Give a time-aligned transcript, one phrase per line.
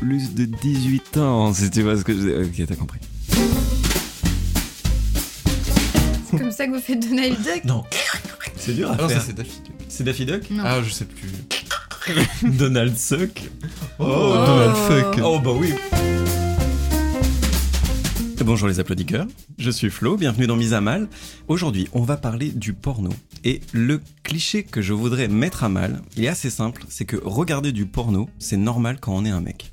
[0.00, 2.44] Plus de 18 ans, si tu vois ce que je...
[2.44, 3.00] Ok, t'as compris.
[6.30, 7.84] C'est comme ça que vous faites Donald Duck Non.
[8.56, 9.20] C'est dur à Ah non, faire.
[9.20, 9.74] ça c'est Daffy Duck.
[9.88, 10.62] C'est Daffy Duck Non.
[10.66, 11.28] Ah, je sais plus.
[12.58, 13.42] Donald Suck
[13.98, 14.04] Oh,
[14.46, 15.72] Donald Fuck Oh, bah oui.
[18.44, 19.26] Bonjour les applaudisseurs,
[19.58, 21.08] je suis Flo, bienvenue dans Mise à Mal.
[21.48, 23.10] Aujourd'hui, on va parler du porno.
[23.42, 27.16] Et le cliché que je voudrais mettre à mal, il est assez simple, c'est que
[27.24, 29.72] regarder du porno, c'est normal quand on est un mec.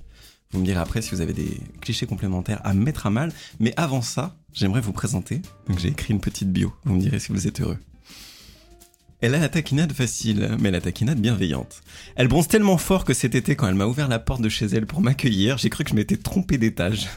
[0.54, 3.74] Vous me direz après si vous avez des clichés complémentaires à mettre à mal, mais
[3.76, 5.42] avant ça, j'aimerais vous présenter.
[5.68, 7.80] Donc j'ai écrit une petite bio, vous me direz si vous êtes heureux.
[9.20, 11.82] Elle a la taquinade facile, mais la taquinade bienveillante.
[12.16, 14.66] Elle bronze tellement fort que cet été, quand elle m'a ouvert la porte de chez
[14.66, 17.08] elle pour m'accueillir, j'ai cru que je m'étais trompé d'étage.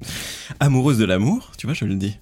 [0.60, 2.16] Amoureuse de l'amour, tu vois, je le dis.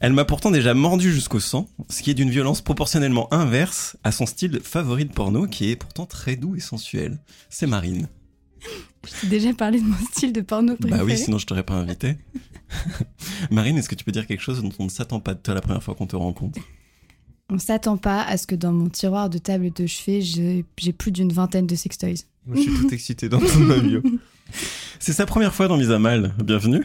[0.00, 4.12] Elle m'a pourtant déjà mordu jusqu'au sang, ce qui est d'une violence proportionnellement inverse à
[4.12, 7.20] son style favori de porno, qui est pourtant très doux et sensuel.
[7.48, 8.08] C'est Marine.
[9.06, 10.98] Je t'ai déjà parlé de mon style de porno préféré.
[10.98, 12.16] Bah oui, sinon je t'aurais pas invité.
[13.50, 15.54] Marine, est-ce que tu peux dire quelque chose dont on ne s'attend pas de toi
[15.54, 16.58] la première fois qu'on te rencontre?
[17.50, 21.12] On s'attend pas à ce que dans mon tiroir de table de chevet, j'ai plus
[21.12, 22.24] d'une vingtaine de sextoys.
[22.46, 24.02] Moi, je suis tout excité dans ma bio.
[24.98, 26.84] C'est sa première fois dans Mise à Mal, bienvenue.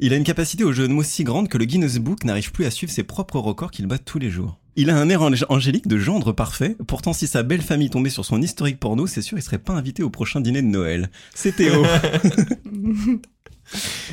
[0.00, 2.50] Il a une capacité au jeu de mots si grande que le Guinness Book n'arrive
[2.50, 4.58] plus à suivre ses propres records qu'il bat tous les jours.
[4.76, 8.10] Il a un air ang- angélique de gendre parfait, pourtant si sa belle famille tombait
[8.10, 11.10] sur son historique porno, c'est sûr il serait pas invité au prochain dîner de Noël.
[11.34, 11.84] C'est Théo.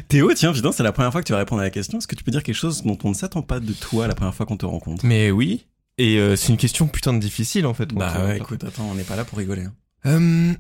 [0.07, 1.97] Théo, tiens, putain, c'est la première fois que tu vas répondre à la question.
[1.97, 4.16] Est-ce que tu peux dire quelque chose dont on ne s'attend pas de toi la
[4.16, 5.05] première fois qu'on te rencontre?
[5.05, 5.66] Mais oui.
[5.97, 7.94] Et euh, c'est une question putain de difficile en fait.
[7.94, 9.63] Bah on- ouais, écoute, attends, on n'est pas là pour rigoler.
[9.63, 9.73] hein.
[10.05, 10.53] Euh,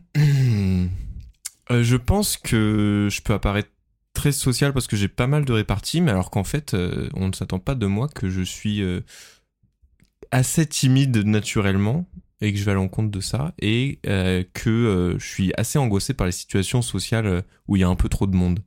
[1.71, 3.69] euh, je pense que je peux apparaître
[4.13, 7.29] très social parce que j'ai pas mal de réparties, mais alors qu'en fait, euh, on
[7.29, 8.99] ne s'attend pas de moi que je suis euh,
[10.31, 12.07] assez timide naturellement
[12.41, 15.77] et que je vais à l'encontre de ça et euh, que euh, je suis assez
[15.77, 18.59] angoissé par les situations sociales euh, où il y a un peu trop de monde.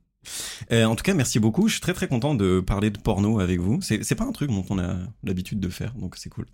[0.71, 1.67] Euh, en tout cas, merci beaucoup.
[1.67, 3.81] Je suis très très content de parler de porno avec vous.
[3.81, 6.47] C'est c'est pas un truc dont on a l'habitude de faire, donc c'est cool.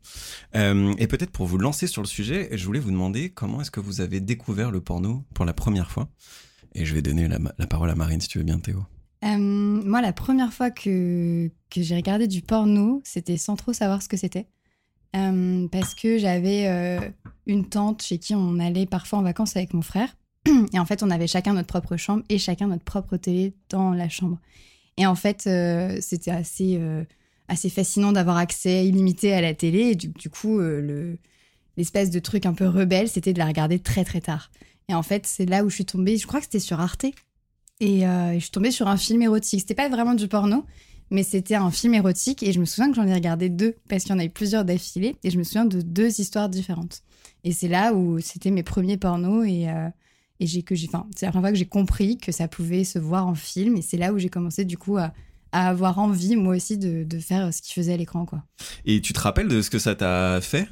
[0.55, 3.71] Euh, et peut-être pour vous lancer sur le sujet, je voulais vous demander comment est-ce
[3.71, 6.09] que vous avez découvert le porno pour la première fois?
[6.75, 8.83] Et je vais donner la, la parole à Marine si tu veux bien, Théo.
[9.23, 14.01] Euh, moi, la première fois que, que j'ai regardé du porno, c'était sans trop savoir
[14.01, 14.47] ce que c'était.
[15.15, 16.99] Euh, parce que j'avais euh,
[17.45, 20.15] une tante chez qui on allait parfois en vacances avec mon frère.
[20.73, 23.91] Et en fait, on avait chacun notre propre chambre et chacun notre propre télé dans
[23.91, 24.39] la chambre.
[24.97, 26.79] Et en fait, euh, c'était assez,
[27.47, 29.91] assez fascinant d'avoir accès illimité à la télé.
[29.91, 31.17] Et du, coup, le-
[31.77, 34.49] l'espèce de truc un peu rebelle, c'était de la regarder très très tard.
[34.89, 36.17] Et en fait, c'est là où je suis tombée.
[36.17, 37.05] Je crois que c'était sur Arte.
[37.79, 39.59] Et je suis tombée sur un film érotique.
[39.61, 40.65] C'était pas vraiment du porno,
[41.11, 42.41] mais c'était un film érotique.
[42.41, 44.65] Et je me souviens que j'en ai regardé deux, parce qu'il y en avait plusieurs
[44.65, 45.15] d'affilée.
[45.23, 47.03] Et je me souviens de deux histoires différentes.
[47.43, 49.45] Et c'est là où c'était mes premiers pornos.
[49.47, 49.89] Et, euh,
[50.39, 52.83] et j'ai que j'ai, enfin, c'est la première fois que j'ai compris que ça pouvait
[52.83, 53.77] se voir en film.
[53.77, 55.13] Et c'est là où j'ai commencé, du coup, à,
[55.51, 58.43] à avoir envie, moi aussi, de, de faire ce qu'il faisait à l'écran, quoi.
[58.85, 60.67] Et tu te rappelles de ce que ça t'a fait?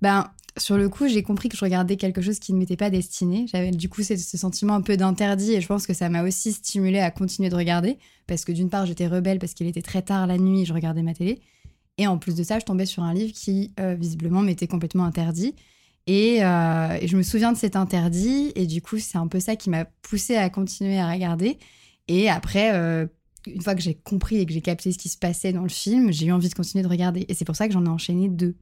[0.00, 2.90] Ben, sur le coup, j'ai compris que je regardais quelque chose qui ne m'était pas
[2.90, 3.46] destiné.
[3.46, 6.52] J'avais du coup ce, sentiment un peu d'interdit et je pense que ça m'a aussi
[6.52, 10.02] stimulé à continuer de regarder parce que d'une part, j'étais rebelle parce qu'il était très
[10.02, 11.40] tard la nuit et je regardais ma télé.
[11.98, 15.04] Et en plus de ça, je tombais sur un livre qui, euh, visiblement, m'était complètement
[15.04, 15.54] interdit.
[16.06, 19.40] Et, euh, et je me souviens de cet interdit et du coup, c'est un peu
[19.40, 21.58] ça qui m'a poussé à continuer à regarder.
[22.08, 23.06] Et après, euh,
[23.46, 25.68] une fois que j'ai compris et que j'ai capté ce qui se passait dans le
[25.68, 27.24] film, j'ai eu envie de continuer de regarder.
[27.28, 28.54] Et c'est pour ça que j'en ai enchaîné deux.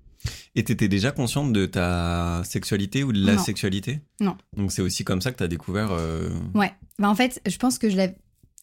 [0.55, 3.43] Et t'étais déjà consciente de ta sexualité ou de la Non.
[3.43, 4.01] sexualité?
[4.21, 4.37] Non.
[4.57, 5.91] Donc c'est aussi comme ça que t'as découvert.
[5.93, 6.73] euh, Ouais.
[6.99, 8.17] Bah, en fait, je pense que je l'avais.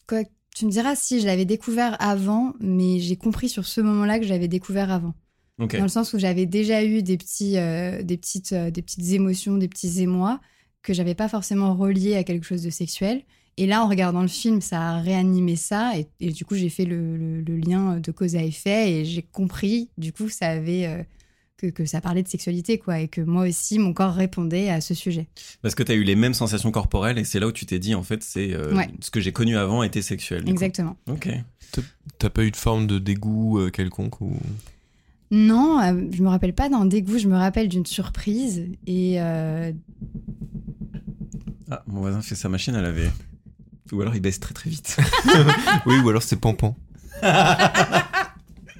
[0.07, 0.19] quoi,
[0.55, 4.25] Tu me diras si je l'avais découvert avant, mais j'ai compris sur ce moment-là que
[4.25, 5.13] je l'avais découvert avant.
[5.59, 9.09] Dans le sens où j'avais déjà eu des, petits, euh, des, petites, euh, des petites
[9.13, 10.39] émotions, des petits émois
[10.83, 13.23] que j'avais pas forcément reliés à quelque chose de sexuel.
[13.57, 15.97] Et là, en regardant le film, ça a réanimé ça.
[15.97, 19.05] Et, et du coup, j'ai fait le, le- le lien de cause à effet et
[19.05, 20.85] j'ai compris, du coup, ça avait,
[21.57, 24.79] que, que ça parlait de sexualité, quoi, et que moi aussi, mon corps répondait à
[24.81, 25.27] ce sujet.
[25.61, 27.79] Parce que tu as eu les mêmes sensations corporelles et c'est là où tu t'es
[27.79, 28.89] dit, en fait, c'est euh, Ouais.
[28.99, 30.39] ce que j'ai connu avant était sexuel.
[30.41, 30.51] du coup.
[30.51, 30.95] Exactement.
[31.09, 31.29] Ok.
[32.19, 34.37] T'as pas eu de forme de dégoût euh, quelconque ou...
[35.31, 39.71] Non, euh, je me rappelle pas d'un dégoût, je me rappelle d'une surprise et euh,
[41.69, 43.09] Ah, mon voisin fait sa machine à laver.
[43.91, 44.95] Ou alors il baisse très très vite.
[45.85, 46.77] Oui, ou alors c'est Pampan.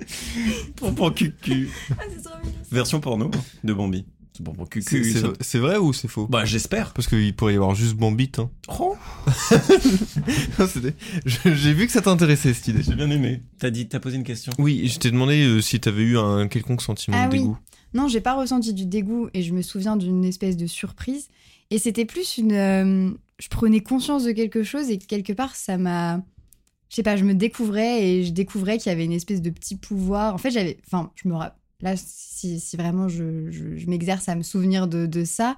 [0.76, 1.70] Pompon cucu.
[2.72, 3.30] Version porno
[3.64, 4.06] de Bambi.
[4.34, 5.12] C'est Pompon C'est cucu.
[5.12, 6.28] c'est- ça- c'est vrai ou c'est faux?
[6.28, 6.94] Bah j'espère.
[6.94, 8.32] Parce qu'il pourrait y avoir juste Bambit.
[8.38, 8.50] Hein.
[8.80, 8.96] Oh,
[10.68, 10.94] C'était-
[11.26, 12.84] je- J'ai vu que ça t'intéressait cette idée.
[12.84, 13.42] j'ai bien aimé.
[13.60, 14.54] T'as dit, t'as posé une question.
[14.60, 17.40] Oui, je t'ai demandé euh, si t'avais eu un quelconque sentiment Ah de oui.
[17.40, 17.58] dégoût.
[17.94, 21.30] non, j'ai pas ressenti du dégoût et je me souviens d'une espèce de surprise.
[21.70, 22.54] Et c'était plus une.
[22.54, 26.22] euh, je prenais conscience de quelque chose et quelque part, ça m'a.
[26.90, 29.50] Je sais pas, je me découvrais et je découvrais qu'il y avait une espèce de
[29.50, 30.34] petit pouvoir.
[30.34, 30.78] En fait, j'avais.
[30.86, 31.36] Enfin, je me.
[31.82, 35.58] Là, si, si vraiment je, je- m'exerce à me souvenir de, de ça,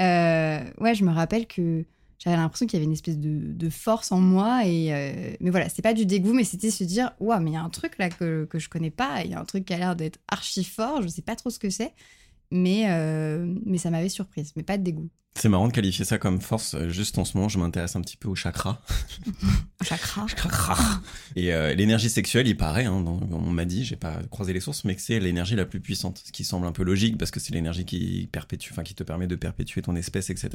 [0.00, 1.84] euh, ouais, je me rappelle que
[2.18, 4.62] j'avais l'impression qu'il y avait une espèce de, de force en moi.
[4.66, 7.54] Et, euh, mais voilà, c'était pas du dégoût, mais c'était se dire Waouh, mais il
[7.54, 9.22] y a un truc là que, que je connais pas.
[9.24, 11.02] Il y a un truc qui a l'air d'être archi fort.
[11.02, 11.92] Je sais pas trop ce que c'est.
[12.50, 15.10] Mais, euh, mais ça m'avait surprise, mais pas de dégoût.
[15.34, 16.74] C'est marrant de qualifier ça comme force.
[16.74, 18.82] Euh, Juste en ce moment, je m'intéresse un petit peu au chakra.
[19.84, 20.26] Chakra.
[20.26, 20.76] Chakra.
[21.36, 24.60] Et euh, l'énergie sexuelle, il paraît, hein, dans- on m'a dit, j'ai pas croisé les
[24.60, 26.22] sources, mais que c'est l'énergie la plus puissante.
[26.24, 29.04] Ce qui semble un peu logique parce que c'est l'énergie qui perpétue, enfin qui te
[29.04, 30.50] permet de perpétuer ton espèce, etc.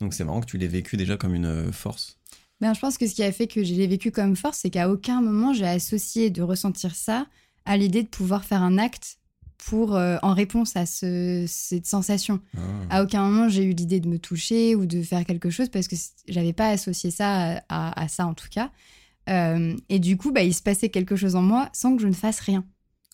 [0.00, 2.18] Donc c'est marrant que tu l'aies vécu déjà comme une force.
[2.60, 4.70] Ben, je pense que ce qui a fait que je l'ai vécu comme force, c'est
[4.70, 7.26] qu'à aucun moment j'ai associé de ressentir ça
[7.64, 9.16] à l'idée de pouvoir faire un acte
[9.66, 12.40] pour euh, en réponse à ce- cette sensation.
[12.88, 15.86] À aucun moment j'ai eu l'idée de me toucher ou de faire quelque chose parce
[15.88, 15.96] que
[16.28, 18.70] j'avais pas associé ça à, à- à ça en tout cas.
[19.28, 22.08] Euh, et du coup, bah, il se passait quelque chose en moi sans que je
[22.08, 22.64] ne fasse rien.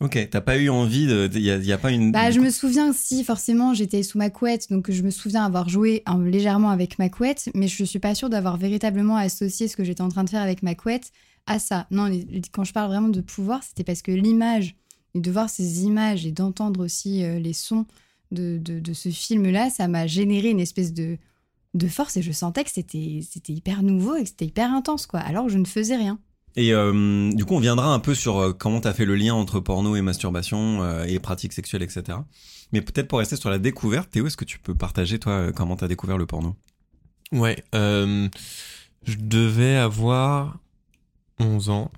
[0.01, 1.29] Ok, t'as pas eu envie de.
[1.35, 2.13] Il y, a- pas une.
[2.13, 5.69] Bah, je me souviens si forcément j'étais sous ma couette, donc je me souviens avoir
[5.71, 9.77] joué hein, légèrement avec ma couette, mais je suis pas sûre d'avoir véritablement associé ce
[9.77, 11.13] que j'étais en train de faire avec ma couette
[11.47, 11.87] à ça.
[11.91, 14.77] Non, les- les- quand je parle vraiment de pouvoir, c'était parce que l'image
[15.17, 17.87] et de voir ces images et d'entendre aussi euh, les sons
[18.31, 21.19] de, de, de ce film-là, ça m'a généré une espèce de
[21.75, 25.07] de force et je sentais que c'était c'était hyper nouveau et que c'était hyper intense
[25.07, 25.21] quoi.
[25.21, 26.19] Alors que je ne faisais rien.
[26.57, 29.35] Et euh, du coup, on viendra un peu sur euh, comment t'as fait le lien
[29.35, 32.19] entre porno et masturbation euh, et pratiques sexuelles, etc.
[32.73, 35.77] Mais peut-être pour rester sur la découverte, Théo, est-ce que tu peux partager, toi, comment
[35.77, 36.57] t'as découvert le porno?
[37.31, 38.29] Ouais, euh,
[39.05, 40.59] je devais avoir
[41.39, 41.91] 11 ans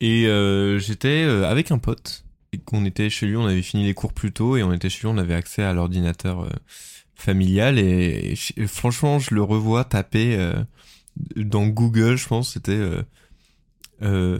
[0.00, 3.84] et euh, j'étais euh, avec un pote et qu'on était chez lui, on avait fini
[3.84, 6.48] les cours plus tôt et on était chez lui, on avait accès à l'ordinateur euh,
[7.14, 7.82] familial et,
[8.32, 10.54] et ch- et franchement, je le revois taper euh,
[11.36, 12.78] dans Google, je pense, c'était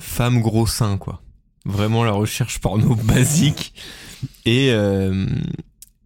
[0.00, 1.22] femme gros sein quoi.
[1.64, 3.74] Vraiment la recherche porno basique
[4.44, 4.68] et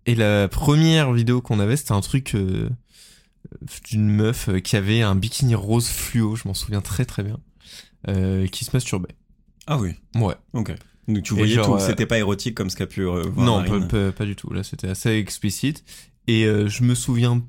[0.06, 2.36] et la première vidéo qu'on avait, c'était un truc
[3.90, 7.38] d'une meuf qui avait un bikini rose fluo, je m'en souviens très très bien,
[8.08, 9.14] euh, qui se masturbait.
[9.72, 10.34] Ah oui, Ouais.
[10.52, 10.74] ok.
[11.08, 13.46] Donc tu voyais genre, tout, euh, c'était pas érotique comme ce qu'a pu euh, voir
[13.46, 13.88] non, pas, Marine.
[13.88, 14.52] pas- pas du tout.
[14.52, 15.84] Là, c'était assez explicite.
[16.26, 17.42] Et euh, je me souviens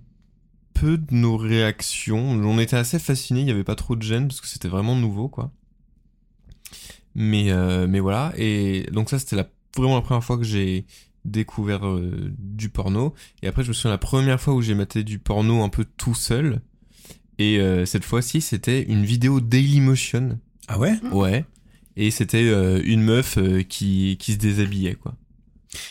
[0.74, 2.20] peu de nos réactions.
[2.20, 4.96] On était assez fascinés, il n'y avait pas trop de gêne parce que c'était vraiment
[4.96, 5.52] nouveau, quoi.
[7.16, 8.34] Mais, euh, mais voilà.
[8.38, 10.86] Et donc ça, c'était la, vraiment la première fois que j'ai
[11.26, 13.14] découvert euh, du porno.
[13.44, 15.86] Et après, je me souviens la première fois où j'ai maté du porno un peu
[15.98, 16.62] tout seul.
[17.38, 20.40] Et euh, cette fois-ci, c'était une vidéo Dailymotion.
[20.68, 20.94] Ah ouais?
[21.12, 21.46] Ouais.
[21.96, 25.16] Et c'était euh, une meuf euh, qui, qui se déshabillait, quoi.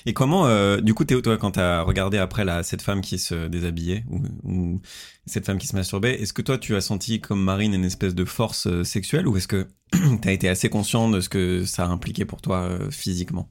[0.07, 3.19] Et comment, euh, du coup, Théo, toi, quand t'as regardé après la, cette femme qui
[3.19, 4.81] se déshabillait ou, ou
[5.27, 8.15] cette femme qui se masturbait, est-ce que toi, tu as senti comme Marine une espèce
[8.15, 9.69] de force euh, sexuelle ou est-ce que
[10.23, 13.51] t'as été assez conscient de ce que ça impliquait pour toi euh, physiquement?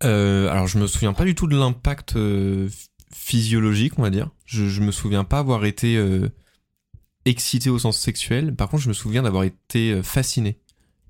[0.00, 2.14] Alors, je me souviens pas du tout de l'impact
[3.10, 4.28] physiologique, on va dire.
[4.44, 5.98] Je, je me souviens pas avoir été
[7.24, 8.54] excité au sens sexuel.
[8.54, 10.58] Par contre, je me souviens d'avoir été fasciné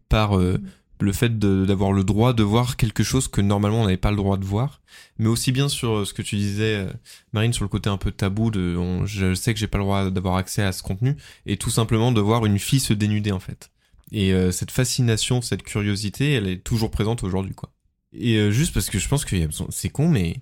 [0.08, 0.58] par euh,
[1.00, 4.16] le fait d'avoir le droit de voir quelque chose que normalement on n'avait pas le
[4.16, 4.80] droit de voir.
[5.18, 6.92] Mais aussi bien sur euh, ce que tu disais, euh,
[7.32, 9.84] Marine, sur le côté un peu tabou de on- je sais que j'ai pas le
[9.84, 13.32] droit d'avoir accès à ce contenu et tout simplement de voir une fille se dénuder
[13.32, 13.70] en fait.
[14.12, 17.70] Et euh, cette fascination, cette curiosité, elle est toujours présente aujourd'hui, quoi.
[18.12, 20.36] Et euh, juste parce que je pense qu'il y a besoin, c'est con, mais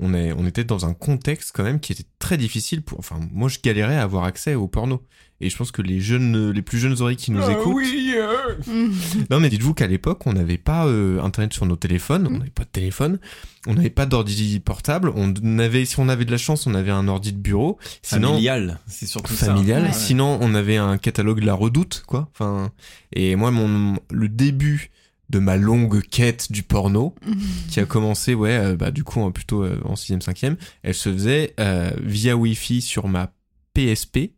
[0.00, 3.20] on est, on était dans un contexte quand même qui était très difficile pour, enfin,
[3.32, 5.02] moi je galérais à avoir accès au porno.
[5.40, 7.84] Et je pense que les jeunes, les plus jeunes oreilles qui nous écoutent.
[9.30, 12.50] Non, mais dites-vous qu'à l'époque, on n'avait pas euh, internet sur nos téléphones, on n'avait
[12.50, 13.18] pas de téléphone,
[13.66, 16.92] on n'avait pas d'ordi portable, on avait, si on avait de la chance, on avait
[16.92, 17.78] un ordi de bureau.
[18.02, 19.82] Sinon, Familial, c'est surtout familial.
[19.82, 19.88] ça.
[19.88, 19.92] Ouais.
[19.92, 22.28] Sinon, on avait un catalogue La Redoute, quoi.
[22.32, 22.70] Enfin,
[23.12, 24.90] et moi, mon le début
[25.30, 27.14] de ma longue quête du porno,
[27.70, 30.56] qui a commencé, ouais, euh, bah, du coup, en- plutôt euh, en 6ème, 5ème.
[30.82, 33.32] Elle se faisait euh, via Wi-Fi sur ma
[33.74, 34.32] PSP,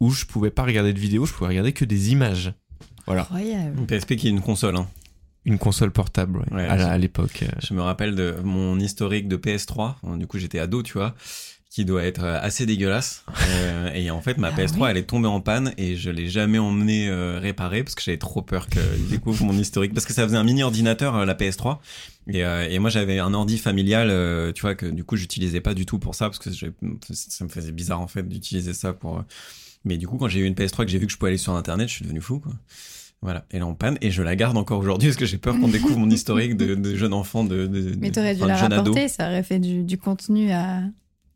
[0.00, 2.52] où je pouvais pas regarder de vidéos, je pouvais regarder que des images.
[3.06, 3.78] Voilà, Incroyable.
[3.80, 4.76] Une PSP qui est une console.
[4.76, 4.86] Hein.
[5.44, 7.42] une console portable, ouais, Ouais, à à l'époque.
[7.42, 7.48] euh.
[7.66, 10.16] Je me rappelle de mon historique de PS3.
[10.18, 11.14] Du coup, j'étais ado, tu vois,
[11.70, 13.24] qui doit être euh, assez dégueulasse.
[13.50, 14.86] Euh, et en fait, ma Ah PS3, oui.
[14.90, 18.16] elle est tombée en panne et je l'ai jamais emmené euh, réparer parce que j'avais
[18.16, 19.92] trop peur qu'il découvre mon historique.
[19.92, 21.78] Parce que ça faisait un mini ordinateur, euh, la PS3.
[22.28, 25.60] Et, euh, et moi, j'avais un ordi familial, euh, tu vois, que du coup, j'utilisais
[25.60, 28.92] pas du tout pour ça parce que ça me faisait bizarre, en fait, d'utiliser ça
[28.94, 29.18] pour.
[29.18, 29.22] euh,
[29.84, 31.38] Mais du coup, quand j'ai eu une PS3 que j'ai vu que je pouvais aller
[31.38, 32.52] sur Internet, je suis devenu fou, quoi.
[33.20, 35.58] Voilà, elle est en panne et je la garde encore aujourd'hui parce que j'ai peur
[35.58, 38.54] qu'on découvre mon historique de, de jeune enfant, de, de, Mais de- t'aurais dû la
[38.56, 38.76] jeune ado.
[38.92, 40.82] rapporter, ça aurait fait du, du contenu à,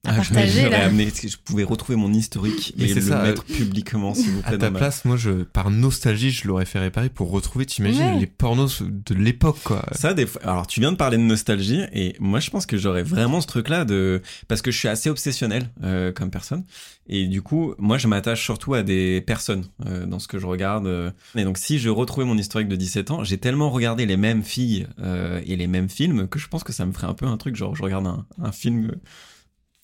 [0.04, 0.62] à Ah, je- partager.
[0.62, 0.84] j'aurais là.
[0.86, 4.30] amené, que je pouvais retrouver mon historique Mais et c'est le ça, mettre publiquement, s'il
[4.30, 4.54] vous plaît.
[4.54, 8.14] À ta ma- place, moi, je, par nostalgie, je l'aurais fait réparer pour retrouver, t'imagines,
[8.14, 8.18] Ouais.
[8.18, 9.84] les pornos de l'époque, quoi.
[9.92, 12.76] Ça, des fois, alors tu viens de parler de nostalgie et moi je pense que
[12.76, 16.64] j'aurais vraiment ce truc-là de parce que je suis assez obsessionnel euh, comme personne
[17.08, 20.46] et du coup moi je m'attache surtout à des personnes euh, dans ce que je
[20.46, 21.10] regarde euh.
[21.36, 24.42] et donc si je retrouvais mon historique de 17 ans, j'ai tellement regardé les mêmes
[24.42, 27.26] filles euh, et les mêmes films que je pense que ça me ferait un peu
[27.26, 28.94] un truc genre je regarde un, un film, euh,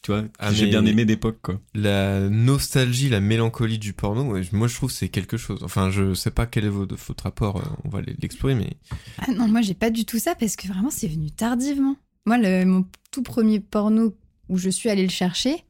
[0.03, 1.61] tu vois, que Ah, j'ai bien aimé d'époque quoi.
[1.75, 5.63] La nostalgie, la mélancolie du porno, moi, je trouve que c'est quelque chose.
[5.63, 8.77] Enfin, je sais pas quel est votre, votre rapport, euh, on va l'explorer, mais
[9.19, 11.97] Ah non, moi j'ai pas du tout ça parce que vraiment c'est venu tardivement.
[12.27, 14.15] Moi, le, mon tout premier porno
[14.49, 15.65] où je suis allée le chercher,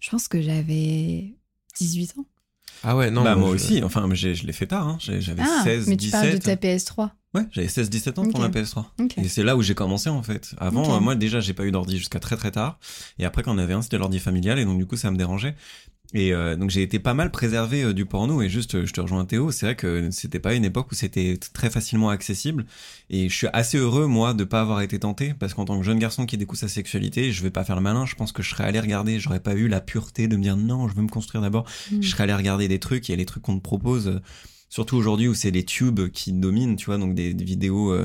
[0.00, 1.34] je pense que j'avais
[1.78, 2.26] 18 ans.
[2.84, 3.22] Ah ouais, non.
[3.24, 4.98] bah moi je- aussi, enfin j'ai- je l'ai fait tard, hein.
[5.00, 6.20] J'avais Ah, 16, mais tu 17.
[6.20, 7.10] parles de ta PS3.
[7.34, 8.86] Ouais, j'avais 16-17 ans pour ma PS3.
[9.00, 9.18] Ok.
[9.18, 10.54] Et c'est là où j'ai commencé en fait.
[10.58, 12.78] Avant, euh, moi déjà, j'ai pas eu d'ordi jusqu'à très très tard.
[13.18, 15.16] Et après, quand on avait un, c'était l'ordi familial, et donc du coup, ça me
[15.16, 15.54] dérangeait.
[16.14, 18.40] Et euh, donc j'ai été pas mal préservé euh, du porno.
[18.40, 20.94] Et juste, euh, je te rejoins Théo, c'est vrai que c'était pas une époque où
[20.94, 22.64] c'était très facilement accessible.
[23.10, 25.84] Et je suis assez heureux moi de pas avoir été tenté, parce qu'en tant que
[25.84, 28.06] jeune garçon qui découvre sa sexualité, je vais pas faire le malin.
[28.06, 29.20] Je pense que je serais allé regarder.
[29.20, 31.66] J'aurais pas eu la pureté de me dire non, je veux me construire d'abord.
[31.92, 32.00] Mm.
[32.00, 33.10] Je serais allé regarder des trucs.
[33.10, 34.08] Et les trucs qu'on te propose.
[34.08, 34.20] euh,
[34.70, 37.96] Surtout aujourd'hui où c'est les tubes qui dominent, tu vois, donc des, des vidéos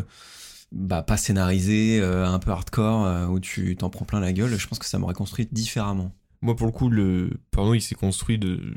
[0.71, 4.79] bah, pas scénarisées, un peu hardcore, où tu t'en prends plein la gueule, je pense
[4.79, 6.15] que ça m'aurait construit différemment.
[6.43, 8.75] Moi, pour le coup, le porno, il s'est construit de.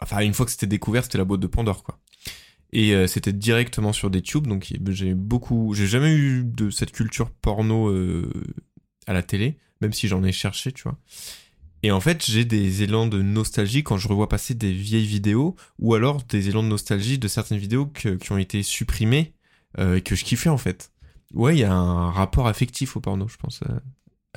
[0.00, 2.00] Enfin, une fois que c'était découvert, c'était la boîte de Pandore, quoi.
[2.72, 5.74] Et euh, c'était directement sur des tubes, donc j'ai beaucoup.
[5.74, 8.32] J'ai jamais eu de cette culture porno euh,
[9.06, 10.98] à la télé, même si j'en ai cherché, tu vois.
[11.84, 15.54] Et en fait, j'ai des élans de nostalgie quand je revois passer des vieilles vidéos,
[15.78, 19.34] ou alors des élans de nostalgie de certaines vidéos qui ont été supprimées
[19.78, 20.90] euh, et que je kiffais en fait.
[21.32, 23.60] Ouais, il y a un rapport affectif au porno, je pense,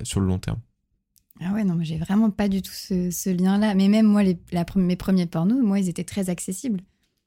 [0.03, 0.59] sur le long terme.
[1.41, 3.75] Ah ouais, non, moi j'ai vraiment pas du tout ce, ce lien-là.
[3.75, 6.81] Mais même moi, les, la, mes premiers pornos, moi, ils étaient très accessibles.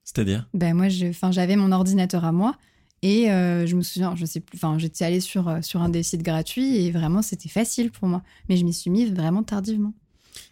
[0.04, 0.48] C'est-à-dire?
[0.54, 2.56] Ben moi, j'avais mon ordinateur à moi
[3.02, 5.88] et euh, je me souviens, je sais plus, enfin, j'étais allée sur, euh, sur un
[5.88, 8.22] des sites gratuits et vraiment c'était facile pour moi.
[8.48, 9.92] Mais je m'y suis mise vraiment tardivement.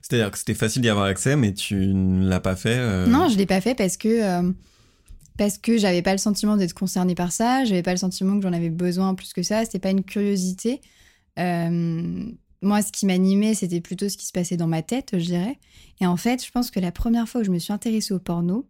[0.01, 2.77] C'est-à-dire que c'était facile d'y avoir accès, mais tu ne l'as pas fait.
[2.79, 4.53] euh, Non, je l'ai pas fait parce que euh,
[5.37, 7.65] parce que j'avais pas le sentiment d'être concernée par ça.
[7.65, 9.65] J'avais pas le sentiment que j'en avais besoin plus que ça.
[9.65, 10.81] C'était pas une curiosité.
[11.39, 12.31] Euh,
[12.63, 15.59] moi, ce qui m'animait, c'était plutôt ce qui se passait dans ma tête, je dirais.
[16.01, 18.19] Et en fait, je pense que la première fois où je me suis intéressée au
[18.19, 18.67] porno,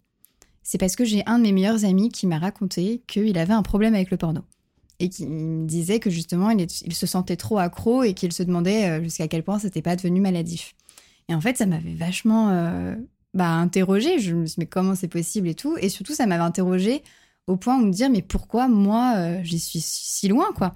[0.63, 3.63] c'est parce que j'ai un de mes meilleurs amis qui m'a raconté qu'il avait un
[3.63, 4.43] problème avec le porno.
[5.01, 8.91] Et qui me disait que justement, il, se sentait trop accro et qu'il se demandait
[8.91, 10.75] euh, jusqu'à quel point c'était pas devenu maladif.
[11.29, 12.97] Et en fait, ça m'avait vachement euh,
[13.33, 14.19] bah, interrogée.
[14.19, 15.77] Je me suis dit, mais comment c'est possible et tout.
[15.81, 17.03] Et surtout, ça m'avait interrogée
[17.47, 20.75] au point où me dire, mais pourquoi moi, euh, j'y suis si loin, quoi.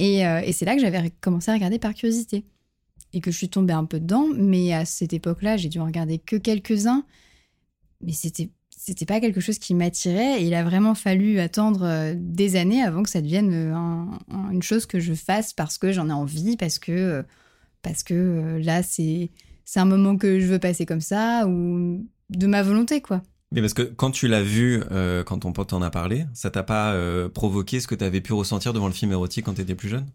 [0.00, 2.44] Euh, et c'est là que j'avais commencé à regarder par curiosité.
[3.12, 4.26] Et que je suis tombée un peu dedans.
[4.34, 7.04] Mais à cette époque-là, j'ai dû en regarder que quelques-uns.
[8.02, 12.56] Mais c'était c'était pas quelque chose qui m'attirait il a vraiment fallu attendre euh, des
[12.56, 15.92] années avant que ça devienne euh, un- un- une chose que je fasse parce que
[15.92, 17.22] j'en ai envie parce que euh,
[17.82, 19.30] parce que là c'est
[19.64, 23.22] c'est un moment que je veux passer comme ça ou de ma volonté quoi.
[23.52, 24.82] Mais parce que quand tu l'as vu,
[25.26, 26.96] quand ton pote t'en a parlé, ça t'a pas
[27.34, 30.06] provoqué ce que t'avais pu ressentir devant le film érotique quand t'étais plus jeune?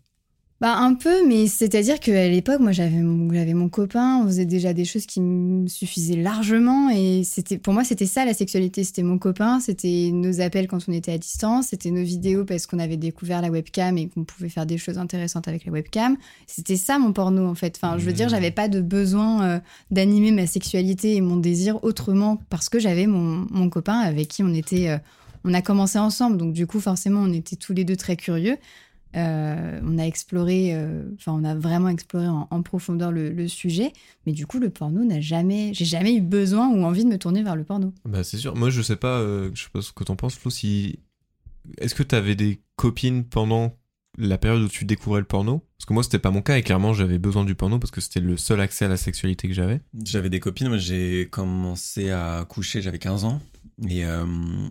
[0.60, 4.46] Bah un peu, mais c'est-à-dire qu'à l'époque, moi j'avais mon, j'avais mon copain, on faisait
[4.46, 8.84] déjà des choses qui me suffisaient largement et c'était pour moi c'était ça la sexualité,
[8.84, 12.66] c'était mon copain, c'était nos appels quand on était à distance, c'était nos vidéos parce
[12.66, 16.18] qu'on avait découvert la webcam et qu'on pouvait faire des choses intéressantes avec la webcam.
[16.48, 17.78] C'était ça mon porno en fait.
[17.80, 19.60] Enfin, je veux dire, j'avais pas de besoin euh,
[19.92, 24.42] d'animer ma sexualité et mon désir autrement parce que j'avais mon, mon copain avec qui
[24.42, 24.98] on était euh,
[25.44, 28.58] on a commencé ensemble, donc du coup forcément on était tous les deux très curieux.
[29.16, 33.48] Euh, on a exploré, euh, enfin, on a vraiment exploré en, en profondeur le, le
[33.48, 33.94] sujet,
[34.26, 37.18] mais du coup, le porno n'a jamais, j'ai jamais eu besoin ou envie de me
[37.18, 37.94] tourner vers le porno.
[38.06, 38.56] Bah c'est sûr.
[38.56, 41.00] Moi je sais pas, euh, je sais pas ce que t'en penses Flo, si...
[41.80, 43.76] Est-ce que t'avais des copine pendant
[44.18, 45.64] la période où tu découvrais le porno?
[45.78, 48.02] Parce que moi, c'était pas mon cas et clairement, j'avais besoin du porno parce que
[48.02, 49.82] c'était le seul accès à la sexualité que j'avais.
[50.06, 53.42] J'avais des copines, moi j'ai commencé à coucher, j'avais 15 ans.
[53.88, 54.26] Et, euh,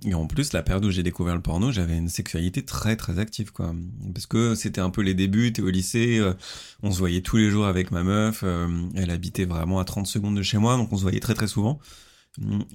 [0.05, 3.19] et en plus, la période où j'ai découvert le porno, j'avais une sexualité très très
[3.21, 3.73] active, quoi.
[4.13, 6.35] Parce que c'était un peu les débuts, t'es au lycée, euh,
[6.83, 10.07] on se voyait tous les jours avec ma meuf, euh, elle habitait vraiment à 30
[10.09, 11.79] secondes de chez moi, donc on se voyait très très souvent.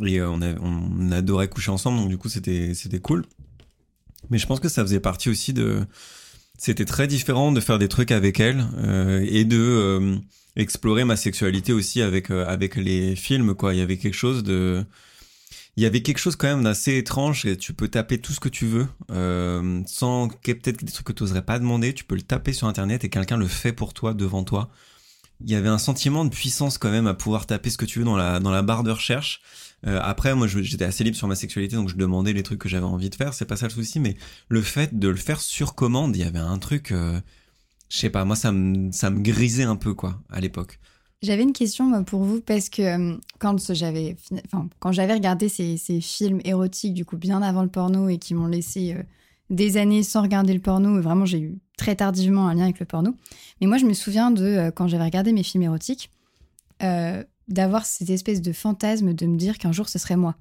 [0.05, 3.25] Et euh, on, on adorait coucher ensemble, donc du coup c'était c'était cool.
[4.29, 5.85] Mais je pense que ça faisait partie aussi de...
[6.57, 10.15] C'était très différent de faire des trucs avec elle euh, et de euh,
[10.55, 13.73] explorer ma sexualité aussi avec avec les films quoi.
[13.73, 14.85] Il y avait quelque chose de
[15.77, 17.47] il y avait quelque chose quand même d'assez étrange.
[17.59, 21.23] Tu peux taper tout ce que tu veux euh, sans peut-être des trucs que tu
[21.23, 21.93] n'oserais pas demander.
[21.93, 24.69] Tu peux le taper sur internet et quelqu'un le fait pour toi devant toi.
[25.43, 27.99] Il y avait un sentiment de puissance quand même à pouvoir taper ce que tu
[27.99, 29.41] veux dans la dans la barre de recherche.
[29.87, 32.69] Euh, après, moi, j'étais assez libre sur ma sexualité, donc je demandais les trucs que
[32.69, 33.33] j'avais envie de faire.
[33.33, 34.15] C'est pas ça le souci, mais
[34.49, 36.91] le fait de le faire sur commande, il y avait un truc.
[36.91, 37.19] euh,
[37.89, 40.79] je sais pas, moi ça me ça me grisait un peu quoi à l'époque.
[41.21, 45.13] J'avais une question moi, pour vous parce que euh, quand j'avais fini- enfin, quand j'avais
[45.13, 48.93] regardé ces, ces films érotiques du coup bien avant le porno et qui m'ont laissé
[48.93, 49.03] euh,
[49.51, 52.79] des années sans regarder le porno, et vraiment j'ai eu très tardivement un lien avec
[52.79, 53.13] le porno.
[53.59, 56.09] Mais moi je me souviens de euh, quand j'avais regardé mes films érotiques
[56.81, 60.35] euh, d'avoir cette espèce de fantasme de me dire qu'un jour ce serait moi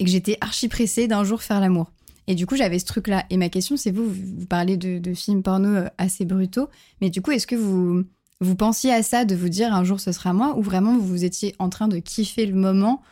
[0.00, 1.92] et que j'étais archi pressée d'un jour faire l'amour.
[2.26, 3.26] Et du coup, j'avais ce truc-là.
[3.28, 6.68] Et ma question, c'est vous, vous parlez de, de films porno assez brutaux,
[7.02, 8.04] mais du coup, est-ce que vous,
[8.44, 11.24] vous pensiez à ça, de vous dire un jour ce sera moi, ou vraiment vous
[11.24, 13.02] étiez en train de kiffer le moment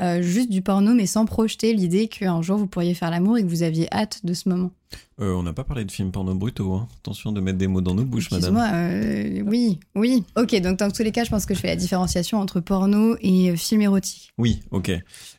[0.00, 3.42] euh, juste du porno, mais sans projeter l'idée qu'un jour vous pourriez faire l'amour et
[3.42, 4.70] que vous aviez hâte de ce moment?
[5.20, 6.72] Euh, on n'a pas parlé de films porno brutaux.
[6.72, 6.88] Hein.
[7.00, 8.56] Attention de mettre des mots dans nos bouches, madame.
[8.56, 10.24] Excuse-moi, euh, oui, oui.
[10.36, 13.16] Ok, donc dans tous les cas, je pense que je fais la différenciation entre porno
[13.20, 14.32] et film érotique.
[14.38, 14.90] Oui, ok.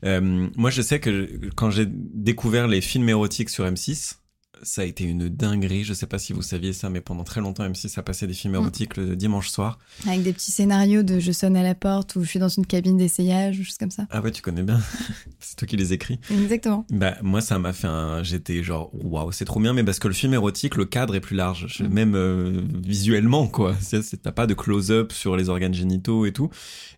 [0.03, 4.17] Moi, je sais que quand j'ai découvert les films érotiques sur M6,
[4.63, 5.84] ça a été une dinguerie.
[5.84, 8.34] Je sais pas si vous saviez ça, mais pendant très longtemps, M6 a passé des
[8.34, 9.80] films érotiques le dimanche soir.
[10.08, 12.65] Avec des petits scénarios de je sonne à la porte ou je suis dans une
[12.65, 14.08] cabine d'essayage ou choses comme ça.
[14.10, 14.80] Ah ouais, tu connais bien.
[15.39, 16.20] c'est toi qui les écris.
[16.32, 16.86] Exactement.
[16.91, 20.08] Bah moi ça m'a fait un j'étais genre waouh c'est trop bien mais parce que
[20.08, 23.76] le film érotique le cadre est plus large Je- même euh, visuellement quoi
[24.24, 26.50] t'as pas de close-up sur les organes génitaux et tout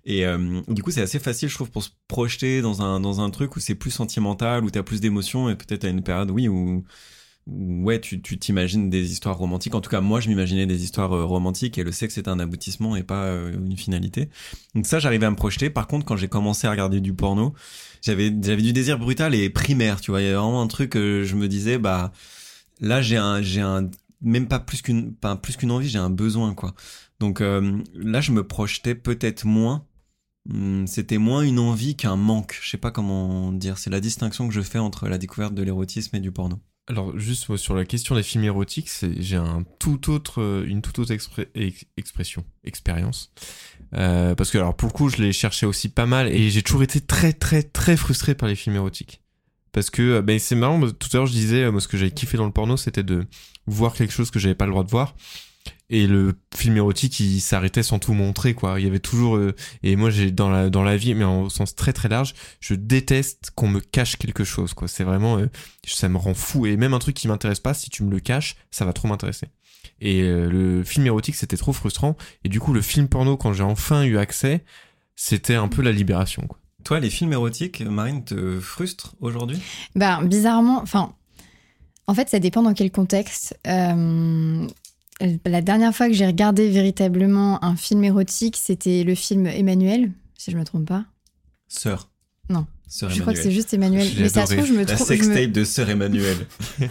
[0.06, 3.22] et euh, du coup c'est assez facile je trouve pour se projeter dans un dans
[3.22, 6.32] un truc où c'est plus sentimental où t'as plus d'émotions et peut-être à une période
[6.32, 6.84] oui où,
[7.48, 9.76] ouais tu t'imagines des histoires romantiques.
[9.76, 12.40] En tout cas moi je m'imaginais des histoires euh, romantiques et le sexe c'est un
[12.40, 14.30] aboutissement et pas euh, une finalité.
[14.76, 15.70] Donc ça j'arrivais à me projeter.
[15.70, 17.54] Par contre quand j'ai commencé à regarder du porno
[18.02, 20.22] j'avais j'avais du désir brutal et primaire tu vois.
[20.22, 22.14] Il y avait vraiment un truc que je me disais bah
[22.82, 23.90] là j'ai un j'ai un
[24.22, 26.74] même pas plus qu'une pas plus qu'une envie j'ai un besoin quoi.
[27.20, 29.86] Donc euh, là je me projetais peut-être moins.
[30.50, 32.60] Hum, c'était moins une envie qu'un manque.
[32.62, 33.78] Je sais pas comment dire.
[33.78, 37.18] C'est la distinction que je fais entre la découverte de l'érotisme et du porno Alors
[37.18, 41.14] juste sur la question des films érotiques, j'ai un tout autre, euh, une toute autre
[41.96, 43.32] expression, expérience.
[43.96, 46.62] Euh, parce que alors pour le coup, je l'ai cherché aussi pas mal et j'ai
[46.62, 49.22] toujours été très très très frustré par les films érotiques.
[49.72, 52.12] Parce que euh, ben, c'est marrant, tout à l'heure je disais, moi ce que j'avais
[52.12, 53.26] kiffé dans le porno, c'était de
[53.66, 55.16] voir quelque chose que j'avais pas le droit de voir.
[55.94, 58.80] Et le film érotique, il s'arrêtait sans tout montrer, quoi.
[58.80, 61.50] Il y avait toujours, euh, et moi j'ai dans la dans la vie, mais en
[61.50, 64.88] sens très très large, je déteste qu'on me cache quelque chose, quoi.
[64.88, 65.52] C'est vraiment, euh,
[65.86, 66.66] ça me rend fou.
[66.66, 69.08] Et même un truc qui m'intéresse pas, si tu me le caches, ça va trop
[69.08, 69.50] m'intéresser.
[70.02, 72.18] Et euh, le film érotique, c'était trop frustrant.
[72.44, 74.66] Et du coup, le film porno, quand j'ai enfin eu accès,
[75.16, 76.58] c'était un peu la libération, quoi.
[76.84, 79.60] toi les films érotiques Marine te frustrent aujourd'hui?
[79.94, 81.14] Bah, bizarrement, enfin,
[82.08, 83.58] en fait, ça dépend dans quel contexte.
[83.68, 84.68] Euh,
[85.46, 90.52] la dernière fois que j'ai regardé véritablement un film érotique, c'était le film Emmanuel, si
[90.52, 91.06] je me trompe pas.
[91.68, 92.10] sœur
[92.50, 92.66] Non.
[92.88, 94.08] sœur Je crois que c'est juste Emmanuel.
[94.20, 95.08] Mais ça se trouve, je me la trompe.
[95.08, 96.38] je me- sextape de sœur Emmanuel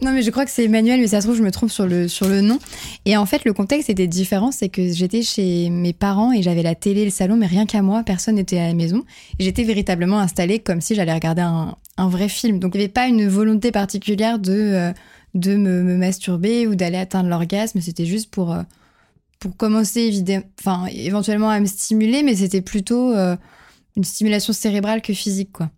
[0.00, 1.84] Non, mais je crois que c'est Emmanuel, mais ça se trouve, je me trompe sur
[1.88, 2.60] le, sur le nom.
[3.04, 4.52] Et en fait, le contexte était différent.
[4.52, 7.82] C'est que j'étais chez mes parents et j'avais la télé, le salon, mais rien qu'à
[7.82, 9.02] moi, personne n'était à la maison.
[9.40, 12.60] Et j'étais véritablement installée comme si j'allais regarder un, un vrai film.
[12.60, 14.92] Donc, il n'y avait pas une volonté particulière de, euh,
[15.34, 17.80] de me, me masturber ou d'aller atteindre l'orgasme.
[17.80, 18.62] C'était juste pour, euh,
[19.38, 23.36] pour commencer, évidemment, enfin, éventuellement à me stimuler, mais c'était plutôt euh,
[23.96, 25.70] une stimulation cérébrale que physique, quoi.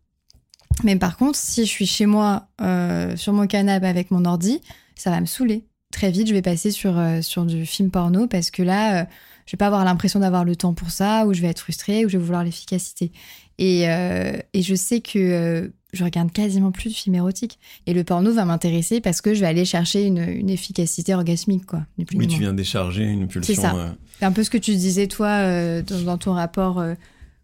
[0.85, 4.61] Mais par contre, si je suis chez moi, euh, sur mon canapé avec mon ordi,
[4.95, 5.67] ça va me saouler.
[5.93, 9.07] Très vite, je vais passer sur, sur du film porno parce que là,
[9.45, 12.07] je vais pas avoir l'impression d'avoir le temps pour ça, ou je vais être frustrée,
[12.07, 13.11] ou je vais vouloir l'efficacité.
[13.59, 17.59] Et, et je sais que je regarde quasiment plus de films érotiques.
[17.87, 21.67] Et le porno va m'intéresser parce que je vais aller chercher une, une efficacité orgasmique,
[21.67, 21.85] quoi.
[21.99, 23.75] ni plus oui ni tu viens décharger une pulsion C'est ça.
[23.75, 26.95] euh, C'est un peu ce que tu disais, toi, euh, dans, dans ton rapport euh,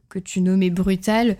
[0.09, 1.37] que tu nommais brutal.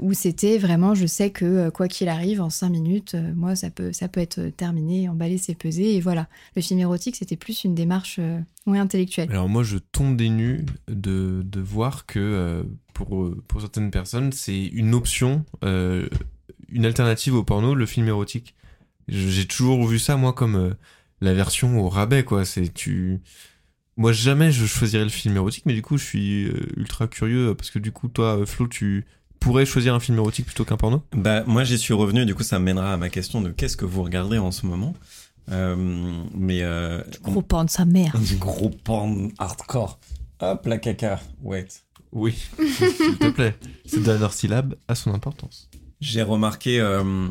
[0.00, 3.92] où c'était vraiment, je sais que quoi qu'il arrive, en cinq minutes, moi, ça peut,
[3.92, 6.28] ça peut être terminé, emballé, c'est pesé, et voilà.
[6.54, 8.20] Le film érotique, c'était plus une démarche
[8.66, 9.28] ouais, intellectuelle.
[9.30, 12.64] Alors moi, je tombe des nues de, de voir que
[12.96, 16.08] pour, pour certaines personnes, c'est une option, euh,
[16.68, 18.54] une alternative au porno, le film érotique.
[19.08, 20.70] J'ai toujours vu ça, moi, comme euh,
[21.20, 22.44] la version au rabais, quoi.
[22.44, 23.20] C'est tu...
[23.98, 27.54] Moi, jamais je choisirais le film érotique, mais du coup, je suis euh, ultra curieux,
[27.54, 29.04] parce que du coup, toi, euh, Flo, tu
[29.40, 31.02] pourrais choisir un film érotique plutôt qu'un porno?
[31.12, 32.24] Bah, moi, j'y suis revenu.
[32.24, 34.64] Du coup, ça me mènera à ma question de qu'est-ce que vous regardez en ce
[34.66, 34.94] moment?
[35.52, 35.76] Euh,
[36.34, 38.18] mais euh, Gros porn de sa mère.
[38.18, 39.98] du gros porn hardcore.
[40.40, 41.20] Hop, la caca.
[41.42, 41.85] Wait.
[42.12, 43.54] Oui, s'il te plaît.
[43.84, 45.68] Cette dernière syllabe a son importance.
[46.00, 47.28] J'ai remarqué euh,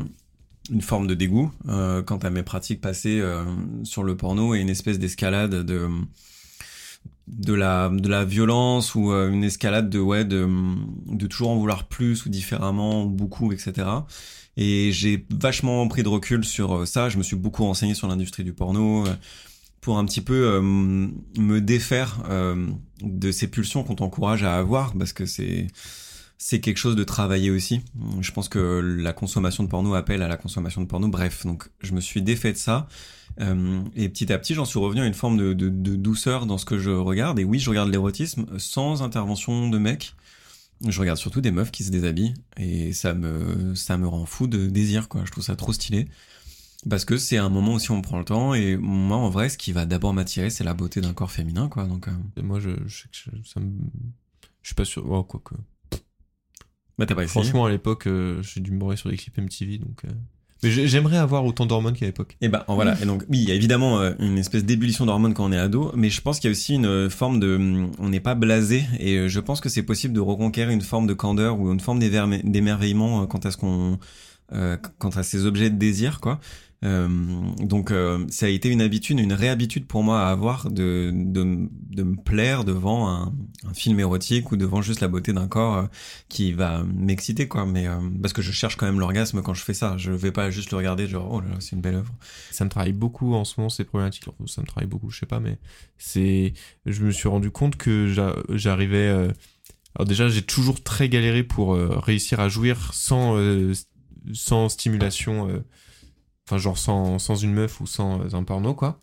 [0.70, 3.44] une forme de dégoût euh, quant à mes pratiques passées euh,
[3.84, 5.88] sur le porno et une espèce d'escalade de
[7.28, 10.48] de la de la violence ou une escalade de ouais de
[11.06, 13.88] de toujours en vouloir plus ou différemment ou beaucoup etc
[14.56, 18.44] et j'ai vachement pris de recul sur ça je me suis beaucoup renseigné sur l'industrie
[18.44, 19.04] du porno
[19.86, 22.66] pour un petit peu euh, me défaire euh,
[23.02, 25.68] de ces pulsions qu'on t'encourage à avoir parce que c'est
[26.38, 27.82] c'est quelque chose de travaillé aussi.
[28.20, 31.06] Je pense que la consommation de porno appelle à la consommation de porno.
[31.06, 32.88] Bref, donc je me suis défait de ça.
[33.40, 36.46] Euh, et petit à petit, j'en suis revenu à une forme de, de, de douceur
[36.46, 37.38] dans ce que je regarde.
[37.38, 40.16] Et oui, je regarde l'érotisme sans intervention de mecs.
[40.84, 42.34] Je regarde surtout des meufs qui se déshabillent.
[42.56, 45.22] Et ça me, ça me rend fou de désir, quoi.
[45.24, 46.08] Je trouve ça trop stylé.
[46.88, 48.54] Parce que c'est un moment aussi où on prend le temps.
[48.54, 51.68] Et moi, en vrai, ce qui va d'abord m'attirer, c'est la beauté d'un corps féminin,
[51.68, 51.84] quoi.
[51.84, 52.12] Donc, euh...
[52.36, 53.70] Et moi, je, je sais que je, ça me...
[54.62, 55.04] Je suis pas sûr.
[55.10, 55.54] Oh, quoi que.
[56.98, 57.28] bah, t'as pas essayé.
[57.42, 60.04] Franchement, à l'époque, euh, j'ai dû me bourrer sur les clips MTV, donc.
[60.04, 60.08] euh,
[60.62, 62.36] Mais j'ai- j'aimerais avoir autant d'hormones qu'à l'époque.
[62.40, 63.00] Et ben voilà.
[63.00, 65.58] Et donc oui, il y a évidemment euh, une espèce d'ébullition d'hormones quand on est
[65.58, 68.20] ado, mais je pense qu'il y a aussi une euh, forme de, hum, on n'est
[68.20, 71.60] pas blasé, et euh, je pense que c'est possible de reconquérir une forme de candeur
[71.60, 73.98] ou une forme d'émerveillement quant à ce qu'on,
[74.52, 76.40] euh, quant à ces objets de désir, quoi.
[76.84, 77.08] Euh,
[77.58, 81.42] donc euh, ça a été une habitude, une réhabitude pour moi à avoir de, de,
[82.02, 83.32] me plaire devant un,
[83.72, 85.86] film érotique ou devant juste la beauté d'un corps euh,
[86.28, 87.64] qui va m'exciter quoi.
[87.66, 87.86] Mais
[88.20, 89.96] parce que je cherche quand même l'orgasme quand je fais ça.
[89.96, 92.12] Je vais pas juste le regarder genre oh là là c'est une belle œuvre.
[92.50, 94.26] Ça me travaille beaucoup en ce moment, ces problématiques.
[94.46, 95.58] Ça me travaille beaucoup, je sais pas, mais
[95.98, 96.52] c'est.
[96.84, 99.08] Je me suis rendu compte que j'a- j'arrivais.
[99.94, 103.40] Alors, déjà, j'ai toujours très galéré pour réussir à jouir sans,
[104.32, 105.62] sans stimulation.
[106.46, 109.00] Enfin, genre sans, sans une meuf ou sans euh, un porno, quoi.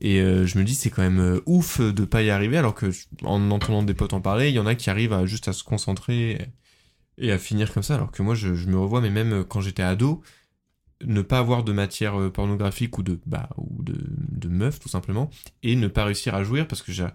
[0.00, 2.74] Et euh, je me dis, c'est quand même euh, ouf de pas y arriver, alors
[2.74, 2.90] que
[3.22, 5.62] en entendant des potes en parler, il y en a qui arrivent juste à se
[5.62, 6.48] concentrer
[7.18, 9.82] et à finir comme ça, alors que moi, je, me revois, mais même quand j'étais
[9.82, 10.22] ado,
[11.04, 15.28] ne pas avoir de matière pornographique ou de bah ou de, meuf tout simplement
[15.62, 17.06] et ne pas réussir à jouir parce que j'ai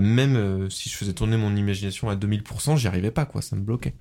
[0.00, 3.42] même si je faisais tourner mon imagination à 2000% j'y arrivais pas quoi.
[3.42, 3.96] Ça me bloquait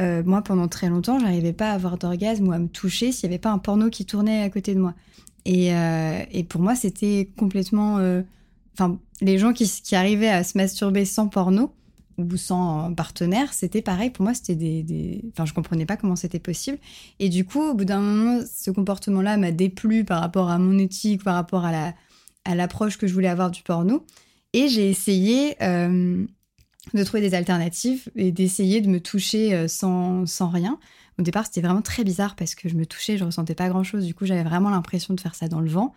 [0.00, 3.24] Euh, moi, pendant très longtemps, j'arrivais pas à avoir d'orgasme ou à me toucher s'il
[3.24, 4.94] y avait pas un porno qui tournait à côté de moi.
[5.44, 7.98] Et, euh, et pour moi, c'était complètement.
[7.98, 8.22] euh,
[8.78, 11.72] Enfin, les gens qui, qui arrivaient à se masturber sans porno
[12.18, 14.10] ou sans partenaire, c'était pareil.
[14.10, 15.24] Pour moi, c'était des.
[15.32, 16.78] Enfin, je comprenais pas comment c'était possible.
[17.18, 20.76] Et du coup, au bout d'un moment, ce comportement-là m'a déplu par rapport à mon
[20.78, 21.94] éthique, par rapport à la
[22.44, 24.04] à l'approche que je voulais avoir du porno.
[24.52, 25.56] Et j'ai essayé.
[26.94, 30.78] De trouver des alternatives et d'essayer de me toucher euh, sans, sans rien.
[31.18, 34.04] Au départ, c'était vraiment très bizarre parce que je me touchais, je ressentais pas grand-chose.
[34.06, 35.94] Du coup, j'avais vraiment l'impression de faire ça dans le vent.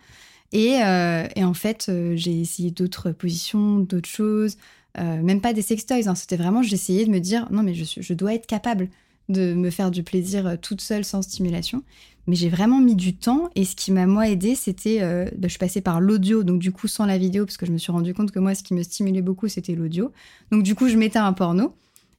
[0.52, 4.56] Et, euh, et en fait, euh, j'ai essayé d'autres positions, d'autres choses,
[4.98, 6.08] même pas des sextoys.
[6.08, 6.16] hein.
[6.16, 8.88] C'était vraiment, j'essayais de me dire, non, mais je, je dois être capable
[9.28, 11.84] de me faire du plaisir toute seule sans stimulation.
[12.26, 15.48] Mais j'ai vraiment mis du temps et ce qui m'a moi aidé, c'était, euh, bah,
[15.48, 18.14] je par l'audio, donc du coup sans la vidéo, parce que je me suis rendu
[18.14, 20.12] compte que moi, ce qui me stimulait beaucoup, c'était l'audio.
[20.50, 21.74] Donc du coup, je mettais un porno.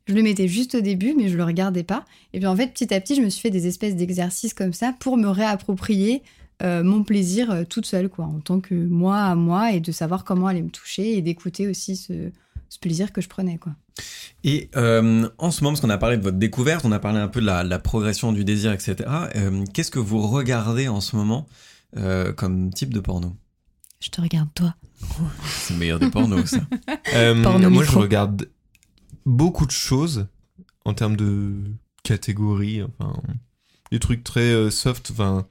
[0.08, 2.06] Je le mettais juste au début, mais je le regardais pas.
[2.34, 4.74] Et puis en fait, petit à petit, je me suis fait des espèces d'exercices comme
[4.74, 6.24] ça pour me réapproprier
[6.64, 9.92] euh, mon plaisir euh, toute seule, quoi, en tant que moi à moi, et de
[9.92, 12.32] savoir comment aller me toucher et d'écouter aussi ce,
[12.70, 13.74] ce plaisir que je prenais, quoi.
[14.44, 17.20] Et euh, en ce moment, parce qu'on a parlé de votre découverte, on a parlé
[17.20, 18.96] un peu de la, la progression du désir, etc.
[19.36, 21.46] euh, Qu'est-ce que vous regardez en ce moment
[21.98, 23.36] euh, comme type de porno?
[24.00, 24.74] Je te regarde, toi.
[25.46, 26.58] C'est le meilleur des pornos, ça.
[27.14, 28.50] Euh, Porno moi je regarde
[29.26, 30.28] beaucoup de choses
[30.86, 31.56] en termes de
[32.04, 33.20] catégories enfin
[33.92, 35.46] des trucs très euh, soft enfin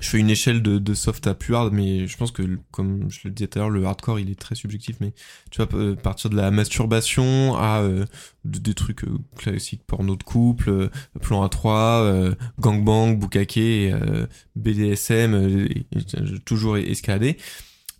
[0.00, 3.20] je fais une échelle de, soft à plus hard mais je pense que comme je
[3.24, 5.12] le disais tout à l'heure le hardcore il est très subjectif mais
[5.50, 8.04] tu vois euh, partir de la masturbation à euh,
[8.44, 14.26] de- des trucs euh, classiques porno de couple plan à 3 euh, gangbang bukake euh,
[14.56, 15.68] BDSM
[16.44, 17.36] toujours escaladé.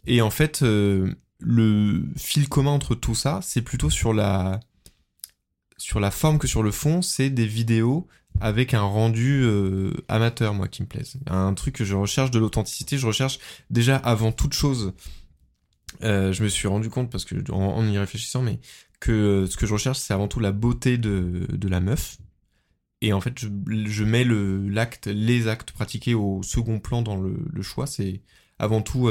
[0.07, 4.61] Et en fait le fil commun entre tout ça c'est plutôt sur la
[5.79, 8.07] sur la forme que sur le fond, c'est des vidéos
[8.41, 11.17] avec un rendu euh, amateur, moi, qui me plaise.
[11.27, 13.39] Un truc que je recherche de l'authenticité, je recherche
[13.71, 14.93] déjà avant toute chose.
[16.03, 18.61] euh, je me suis rendu compte parce que en, y réfléchissant, mais
[19.01, 22.19] que euh, ce que je recherche, c'est avant tout la beauté de, la meuf.
[23.03, 24.69] Et en fait, je, mets le
[25.07, 27.87] les actes pratiqués au second plan dans le, choix.
[27.87, 28.21] C'est
[28.59, 29.11] avant tout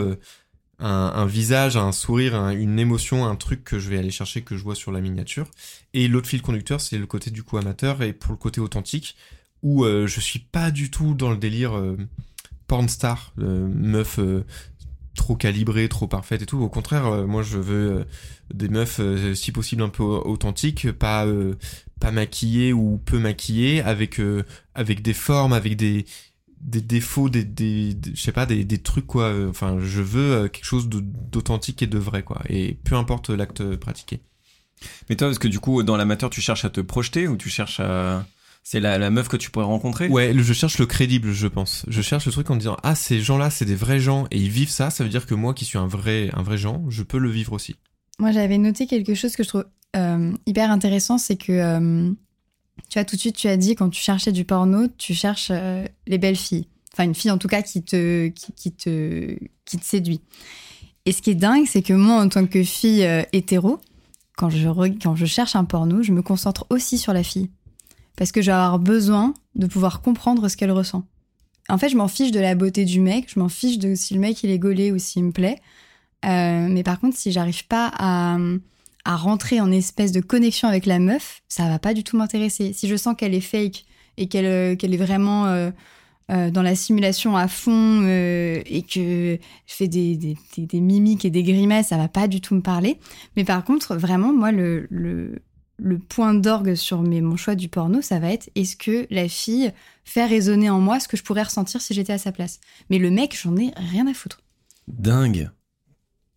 [0.80, 4.56] un, visage, un sourire, un- une émotion, un truc que je vais aller chercher que
[4.56, 5.48] je vois sur la miniature.
[5.94, 9.16] Et l'autre fil conducteur, c'est le côté du coup amateur et pour le côté authentique,
[9.62, 11.98] où euh, je suis pas du tout dans le délire euh,
[12.68, 14.20] porn star, euh, meuf
[15.16, 16.60] trop calibrée, trop parfaite et tout.
[16.60, 18.06] Au contraire, moi je veux
[18.54, 19.02] des meufs
[19.34, 21.26] si possible un peu authentiques, pas
[22.00, 24.22] pas maquillées ou peu maquillées, avec
[24.76, 26.06] avec des formes, avec des
[26.62, 29.24] des défauts, des, des, des- je sais pas, des, des trucs quoi.
[29.26, 32.42] Euh, Enfin, je veux euh, quelque chose d'authentique et de vrai quoi.
[32.50, 34.22] Et peu importe l'acte pratiqué.
[35.10, 37.50] Mais toi, parce que du coup, dans l'amateur, tu cherches à te projeter ou tu
[37.50, 38.26] cherches à.
[38.64, 40.10] C'est la, la meuf que tu pourrais rencontrer?
[40.10, 41.86] Ouais, je cherche le crédible, je pense.
[41.88, 44.50] Je cherche le truc en disant ah ces gens-là, c'est des vrais gens et ils
[44.50, 44.90] vivent ça.
[44.90, 47.30] Ça veut dire que moi, qui suis un vrai un vrai gens, je peux le
[47.30, 47.78] vivre aussi.
[48.20, 52.12] Moi, j'avais noté quelque chose que je trouve euh, hyper intéressant, c'est que, euh,
[52.88, 55.50] tu vois, tout de suite, tu as dit, quand tu cherchais du porno, tu cherches
[55.52, 56.68] euh, les belles filles.
[56.94, 60.22] Enfin, une fille, en tout cas, qui te, qui, te, qui te séduit.
[61.06, 63.80] Et ce qui est dingue, c'est que moi, en tant que fille euh, hétéro,
[64.38, 67.50] quand je, re- quand je cherche un porno, je me concentre aussi sur la fille.
[68.16, 71.04] Parce que je vais avoir besoin de pouvoir comprendre ce qu'elle ressent.
[71.70, 74.14] En fait, je m'en fiche de la beauté du mec, je m'en fiche de si
[74.14, 75.60] le mec il est gaulé ou s'il me plaît.
[76.26, 78.38] Euh, mais par contre, si j'arrive pas à,
[79.10, 82.74] à rentrer en espèce de connexion avec la meuf, ça va pas du tout m'intéresser.
[82.74, 83.86] Si je sens qu'elle est fake
[84.18, 85.72] et qu'elle euh, est vraiment euh,
[86.30, 90.38] euh, dans la simulation à fond et que je fais des,
[90.74, 93.00] mimiques et des grimaces, ça va pas du tout me parler.
[93.36, 95.42] Mais par contre, vraiment, moi, le
[96.08, 99.72] point d'orgue sur mes, mon choix du porno, ça va être est-ce que la fille
[100.06, 102.60] fait résonner en moi ce que je pourrais ressentir si j'étais à sa place?
[102.92, 104.44] Mais le mec, j'en ai rien à foutre.
[104.88, 105.50] Dingue.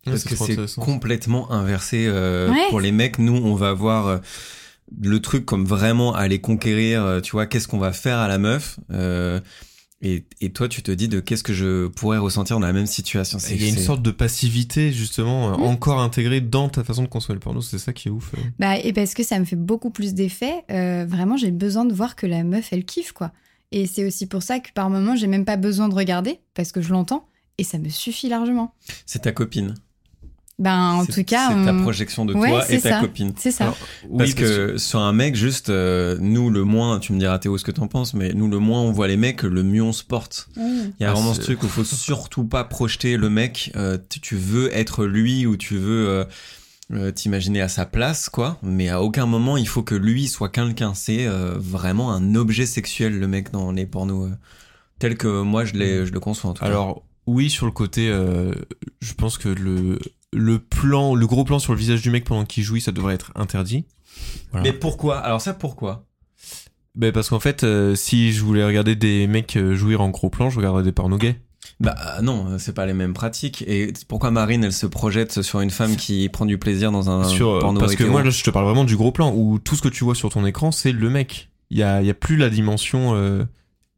[0.05, 2.67] Parce que c'est complètement inversé euh, Ouais.
[2.69, 3.19] pour les mecs.
[3.19, 4.17] Nous, on va voir euh,
[5.01, 7.03] le truc comme vraiment aller conquérir.
[7.03, 9.39] euh, tu vois, qu'est-ce qu'on va faire à la meuf euh,
[10.05, 12.87] et, et toi, tu te dis de qu'est-ce que je pourrais ressentir dans la même
[12.87, 13.37] situation.
[13.49, 15.61] Il y a une sorte de passivité justement Mm.
[15.63, 17.61] encore intégrée dans ta façon de consommer le porno.
[17.61, 18.33] C'est ça qui est ouf.
[18.37, 18.41] euh.
[18.59, 21.93] Bah, et parce que ça me fait beaucoup plus d'effet, euh, vraiment, j'ai besoin de
[21.93, 23.31] voir que la meuf, elle kiffe, quoi.
[23.71, 26.73] Et c'est aussi pour ça que par moment, j'ai même pas besoin de regarder, parce
[26.73, 27.25] que je l'entends,
[27.57, 28.75] et ça me suffit largement.
[29.05, 29.73] c'est ta copine.
[30.59, 31.49] Ben, en tout cas.
[31.49, 32.99] c'est ta on- projection de Ouais, toi et ta ça.
[33.01, 33.33] copine.
[33.37, 33.63] C'est ça.
[33.65, 33.77] Alors,
[34.17, 37.57] Parce oui, que sur un mec, juste, euh, nous, le moins, tu me diras Théo
[37.57, 39.93] ce que t'en penses, mais nous, le moins on voit les mecs, le mieux on
[39.93, 40.49] se porte.
[40.55, 40.61] Mmh.
[40.99, 43.71] Il y a Ah, vraiment ce truc où il faut surtout pas projeter le mec.
[43.75, 46.23] euh, tu- veux être lui ou tu veux euh,
[46.93, 48.59] euh, t'imaginer à sa place, quoi.
[48.61, 50.93] Mais à aucun moment il faut que lui soit quelqu'un.
[50.93, 54.29] C'est euh, vraiment un objet sexuel, le mec dans les pornos.
[54.29, 54.35] euh,
[54.99, 56.67] tel que moi je, l'ai- je le conçois en tout cas.
[56.69, 58.51] Alors oui, sur le côté, euh,
[59.01, 59.97] je pense que le
[60.33, 63.15] le plan, le gros plan sur le visage du mec pendant qu'il jouit, ça devrait
[63.15, 63.85] être interdit.
[64.51, 64.63] Voilà.
[64.63, 65.17] Mais pourquoi?
[65.17, 66.05] Alors ça, pourquoi?
[66.95, 70.29] Ben, parce qu'en fait, euh, si je voulais regarder des mecs euh, jouir en gros
[70.29, 71.39] plan, je regarderais des pornos gays.
[71.79, 73.63] Bah euh, non, c'est pas les mêmes pratiques.
[73.67, 77.23] Et pourquoi Marine, elle se projette sur une femme qui prend du plaisir dans un
[77.23, 79.75] sur, porno parce que moi, là, je te parle vraiment du gros plan où tout
[79.75, 81.49] ce que tu vois sur ton écran, c'est le mec.
[81.69, 83.45] Il y a, y a plus la dimension euh,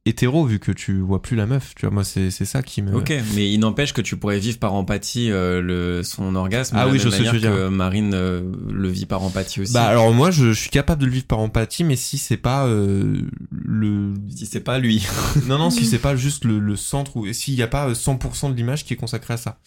[0.05, 1.73] hétéro vu que tu vois plus la meuf.
[1.75, 2.95] Tu vois, moi, c'est c'est ça qui me.
[2.95, 6.75] Ok, mais il n'empêche que tu pourrais vivre par empathie euh, le, son orgasme.
[6.77, 9.73] Ah de la oui, même je sais que Marine euh, le vit par empathie aussi.
[9.73, 12.37] Bah alors moi, je, je suis capable de le vivre par empathie, mais si c'est
[12.37, 15.05] pas euh, le si c'est pas lui.
[15.47, 17.93] non non si c'est pas juste le, le centre ou s'il y a pas euh,
[17.93, 19.59] 100% de l'image qui est consacrée à ça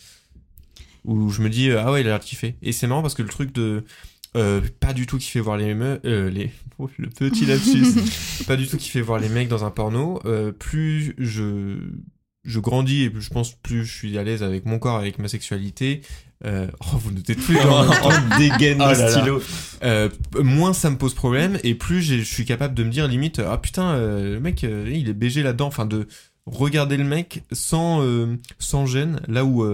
[1.05, 3.03] où je me dis euh, ah ouais il a l'air de kiffer et c'est marrant
[3.03, 3.85] parce que le truc de
[4.37, 8.45] euh, pas du tout qui fait voir les meufs euh, les oh, le petit lapsus.
[8.47, 10.21] Pas du tout qui fait voir les mecs dans un porno.
[10.25, 11.79] Euh, plus je
[12.45, 15.19] je grandis et plus je pense plus je suis à l'aise avec mon corps avec
[15.19, 16.03] ma sexualité.
[16.45, 19.43] Oh vous notez tout on dégaine Oh stylo.
[20.41, 23.59] moins ça me pose problème et plus je suis capable de me dire limite ah
[23.59, 25.67] putain le mec il est BG là-dedans.
[25.67, 26.07] Enfin de
[26.47, 28.05] regarder le mec sans
[28.59, 29.65] sans gêne là où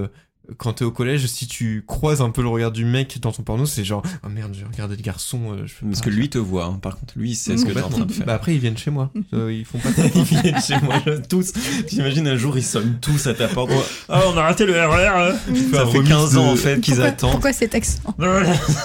[0.59, 3.43] quand t'es au collège si tu croises un peu le regard du mec dans ton
[3.43, 6.05] porno c'est genre oh merde j'ai regardé le garçon euh, je peux Parce pas.
[6.05, 6.79] que lui te voit, hein.
[6.83, 8.27] par contre, lui il sait ce que t'es en train de faire.
[8.27, 11.01] bah après ils viennent chez moi Euh, ils font pas ça Ils viennent chez moi
[11.29, 11.53] tous.
[11.87, 13.71] T'imagines un jour ils sonnent tous à ta porte.
[14.09, 15.33] Ah on a raté le RER.
[15.73, 17.31] Ça un fait remix 15 ans de- en fait qu'ils attendent.
[17.33, 18.01] pourquoi cet accent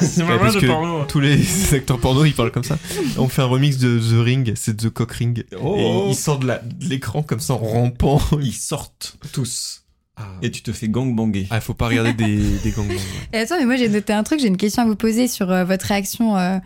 [0.01, 1.39] C'est Ouais, parce que tous les
[1.73, 2.77] acteurs porno ils parlent comme ça
[3.17, 5.75] on fait un remix de The Ring c'est The Cock Ring Oh.
[5.77, 6.53] et ils sortent de
[6.87, 9.83] l'écran comme ça en rampant Ils sortent tous.
[10.21, 10.27] Ah.
[10.41, 11.47] Et tu te fais gangbanger.
[11.49, 12.93] Ah, faut pas regarder des, des gangbangs.
[13.33, 13.39] ouais.
[13.39, 15.63] Attends, mais moi j'ai noté un truc, j'ai une question à vous poser sur euh,
[15.63, 16.57] votre réaction euh,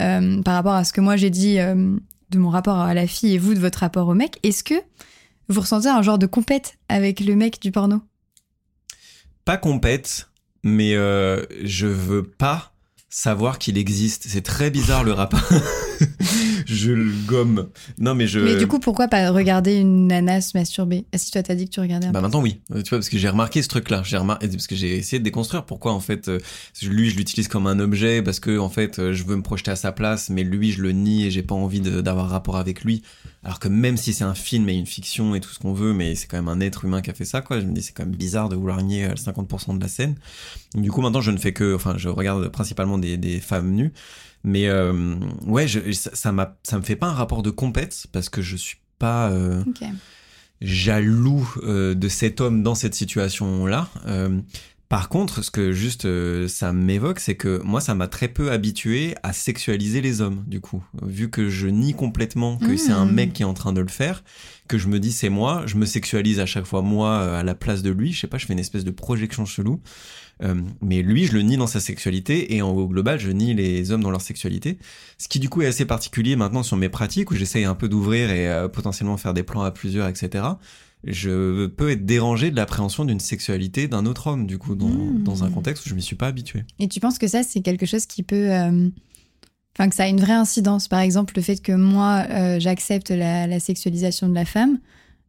[0.00, 1.96] euh, par rapport à ce que moi j'ai dit euh,
[2.30, 4.38] de mon rapport à la fille et vous de votre rapport au mec.
[4.42, 4.74] Est-ce que
[5.48, 8.00] vous ressentez un genre de compète avec le mec du porno?
[9.44, 10.28] Pas compète,
[10.62, 12.72] mais euh, je veux pas
[13.10, 14.24] savoir qu'il existe.
[14.28, 15.42] C'est très bizarre le rapport.
[16.74, 17.68] je le gomme.
[17.98, 18.40] Non, mais je.
[18.40, 21.04] Mais du coup, pourquoi pas regarder une nana se masturber?
[21.12, 22.22] Ah si toi t'as dit que tu regardais un Bah peu.
[22.24, 24.96] maintenant oui, tu vois parce que j'ai remarqué ce truc-là, j'ai remarqué parce que j'ai
[24.96, 26.38] essayé de déconstruire pourquoi en fait euh,
[26.82, 29.70] lui je l'utilise comme un objet parce que en fait euh, je veux me projeter
[29.70, 32.82] à sa place mais lui je le nie et j'ai pas envie d'avoir rapport avec
[32.84, 33.02] lui
[33.44, 35.92] alors que même si c'est un film et une fiction et tout ce qu'on veut
[35.92, 37.82] mais c'est quand même un être humain qui a fait ça quoi, je me dis
[37.82, 40.14] c'est quand même bizarre de vouloir nier euh, 50% de la scène.
[40.74, 43.92] Du coup maintenant je ne fais que enfin je regarde principalement des, des femmes nues
[44.44, 45.14] mais euh,
[45.46, 48.42] ouais je, ça ça m'a ça me fait pas un rapport de compète parce que
[48.42, 49.62] je suis pas euh,
[50.60, 53.88] jaloux euh, de cet homme dans cette situation-là.
[54.06, 54.40] Euh,
[54.88, 58.52] par contre, ce que juste euh, ça m'évoque, c'est que moi, ça m'a très peu
[58.52, 60.84] habitué à sexualiser les hommes, du coup.
[61.02, 62.76] Vu que je nie complètement que Mmh.
[62.76, 64.22] c'est un mec qui est en train de le faire,
[64.68, 67.42] que je me dis c'est moi, je me sexualise à chaque fois moi euh, à
[67.42, 68.12] la place de lui.
[68.12, 69.80] Je sais pas, je fais une espèce de projection chelou.
[70.42, 73.54] Euh, mais lui, je le nie dans sa sexualité et en, au global, je nie
[73.54, 74.78] les hommes dans leur sexualité.
[75.18, 77.88] Ce qui du coup est assez particulier maintenant sur mes pratiques où j'essaye un peu
[77.88, 80.44] d'ouvrir et euh, potentiellement faire des plans à plusieurs, etc.
[81.04, 85.22] Je peux être dérangé de l'appréhension d'une sexualité d'un autre homme, du coup, dans, Mmh.
[85.24, 86.64] dans un contexte où je m'y suis pas habitué.
[86.78, 88.50] Et tu penses que ça, c'est quelque chose qui peut.
[88.52, 88.88] euh,
[89.78, 90.86] Enfin, que ça a une vraie incidence?
[90.86, 94.78] Par exemple, le fait que moi, euh, j'accepte la, la sexualisation de la femme,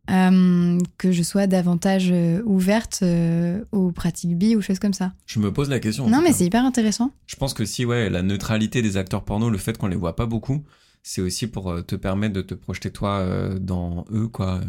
[0.09, 5.13] euh, que je sois davantage euh, ouverte euh, aux pratiques bi ou choses comme ça.
[5.25, 6.09] Je me pose la question.
[6.09, 7.11] non, mais c'est hyper intéressant.
[7.25, 10.15] Je pense que si, ouais, la neutralité des acteurs porno, le fait qu'on les voit
[10.15, 10.63] pas beaucoup,
[11.03, 14.63] c'est aussi pour te permettre de te projeter toi euh, dans eux, quoi, euh,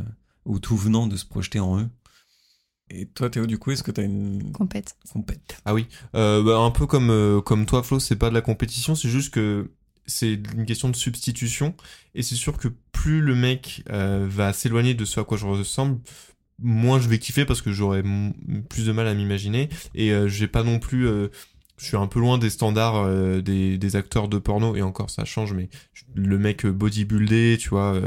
[0.45, 1.89] ou tout venant de se projeter en eux.
[2.91, 4.97] Et toi, Théo, du coup, est-ce que t'as une Compète.
[5.13, 8.35] compète Ah oui, euh, bah, un peu comme, euh, comme toi Flo, c'est pas de
[8.35, 9.71] la compétition, c'est juste que
[10.07, 11.75] c'est une question de substitution.
[12.15, 15.47] Et c'est sûr que plus le mec euh, va s'éloigner de ce à quoi je
[15.47, 16.01] ressemble,
[16.59, 18.03] moins je vais kiffer parce que j'aurai
[18.69, 19.69] plus de mal à m'imaginer.
[19.95, 21.07] Et euh, j'ai pas non plus...
[21.07, 21.29] euh,
[21.77, 23.05] je suis un peu loin des standards
[23.43, 25.69] des, des acteurs de porno, et encore ça change, mais
[26.15, 28.01] le mec bodybuildé, tu vois,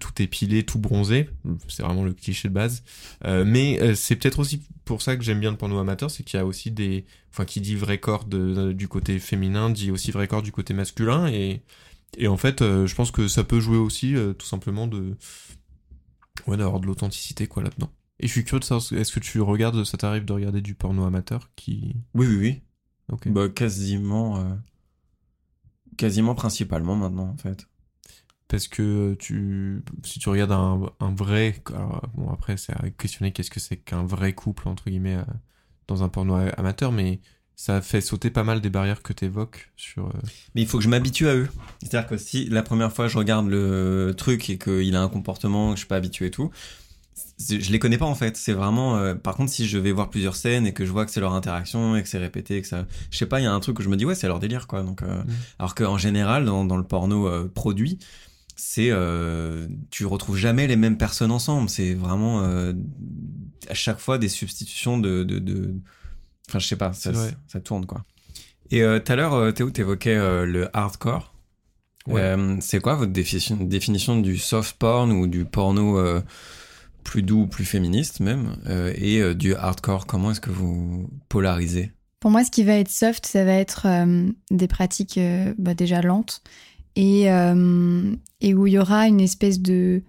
[0.00, 1.28] tout épilé, tout bronzé,
[1.68, 2.82] c'est vraiment le cliché de base.
[3.22, 6.40] Mais c'est peut-être aussi pour ça que j'aime bien le porno amateur, c'est qu'il y
[6.40, 7.04] a aussi des...
[7.30, 10.74] Enfin, qui dit vrai corps de- du côté féminin, dit aussi vrai corps du côté
[10.74, 11.62] masculin, et,
[12.18, 15.16] et en fait, euh, je pense que ça peut jouer aussi, euh, tout simplement, de...
[16.46, 17.90] Ouais, d'avoir de l'authenticité, quoi, là-dedans.
[18.20, 20.74] Et je suis curieux de savoir, est-ce que tu regardes, ça t'arrive de regarder du
[20.74, 21.96] porno amateur qui...
[22.14, 22.62] Oui, oui, oui.
[23.10, 23.28] Ok.
[23.28, 24.54] Bah, quasiment, euh,
[25.96, 27.66] quasiment principalement maintenant, en fait.
[28.52, 33.32] Parce que tu, si tu regardes un, un vrai, alors, bon après c'est à questionner
[33.32, 35.22] qu'est-ce que c'est qu'un vrai couple entre guillemets euh,
[35.88, 37.20] dans un porno amateur, mais
[37.56, 40.06] ça fait sauter pas mal des barrières que t'évoques sur.
[40.06, 40.20] euh,
[40.54, 41.48] Mais il faut que je m'habitue à eux.
[41.82, 45.70] C'est-à-dire que si la première fois je regarde le truc et qu'il a un comportement
[45.70, 46.50] que je suis pas habitué et tout,
[47.38, 48.36] je les connais pas en fait.
[48.36, 48.96] C'est vraiment.
[48.98, 51.20] euh, par contre, si je vais voir plusieurs scènes et que je vois que c'est
[51.20, 53.60] leur interaction et que c'est répété, que ça, je sais pas, il y a un
[53.60, 54.82] truc où je me dis ouais, c'est leur délire quoi.
[54.82, 55.30] Donc, euh, Mm.
[55.58, 57.98] alors qu'en général, dans, dans le porno euh, produit,
[58.56, 61.68] c'est euh, tu retrouves jamais les mêmes personnes ensemble.
[61.68, 62.72] C'est vraiment euh,
[63.68, 65.74] à chaque fois des substitutions de, de, de...
[66.48, 67.12] enfin je sais pas, ça,
[67.62, 68.04] tourne quoi.
[68.70, 71.34] Et euh, tout à l'heure, Théo, t'évoquais euh, le hardcore.
[72.06, 72.20] Ouais.
[72.20, 76.20] Euh, c'est quoi votre définition, définition du soft porn ou du porno euh,
[77.04, 80.06] plus doux, plus féministe même, euh, et euh, du hardcore?
[80.06, 81.92] Comment est-ce que vous polarisez?
[82.18, 85.74] Pour moi, ce qui va être soft, ça va être euh, des pratiques euh, bah,
[85.74, 86.42] déjà lentes
[86.96, 90.02] et, euh, et où il y aura une espèce de,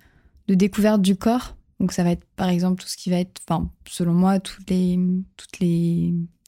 [0.47, 1.55] découverte du corps.
[1.79, 4.69] Donc ça va être par exemple tout ce qui va être, enfin selon moi, toutes
[4.69, 4.99] les,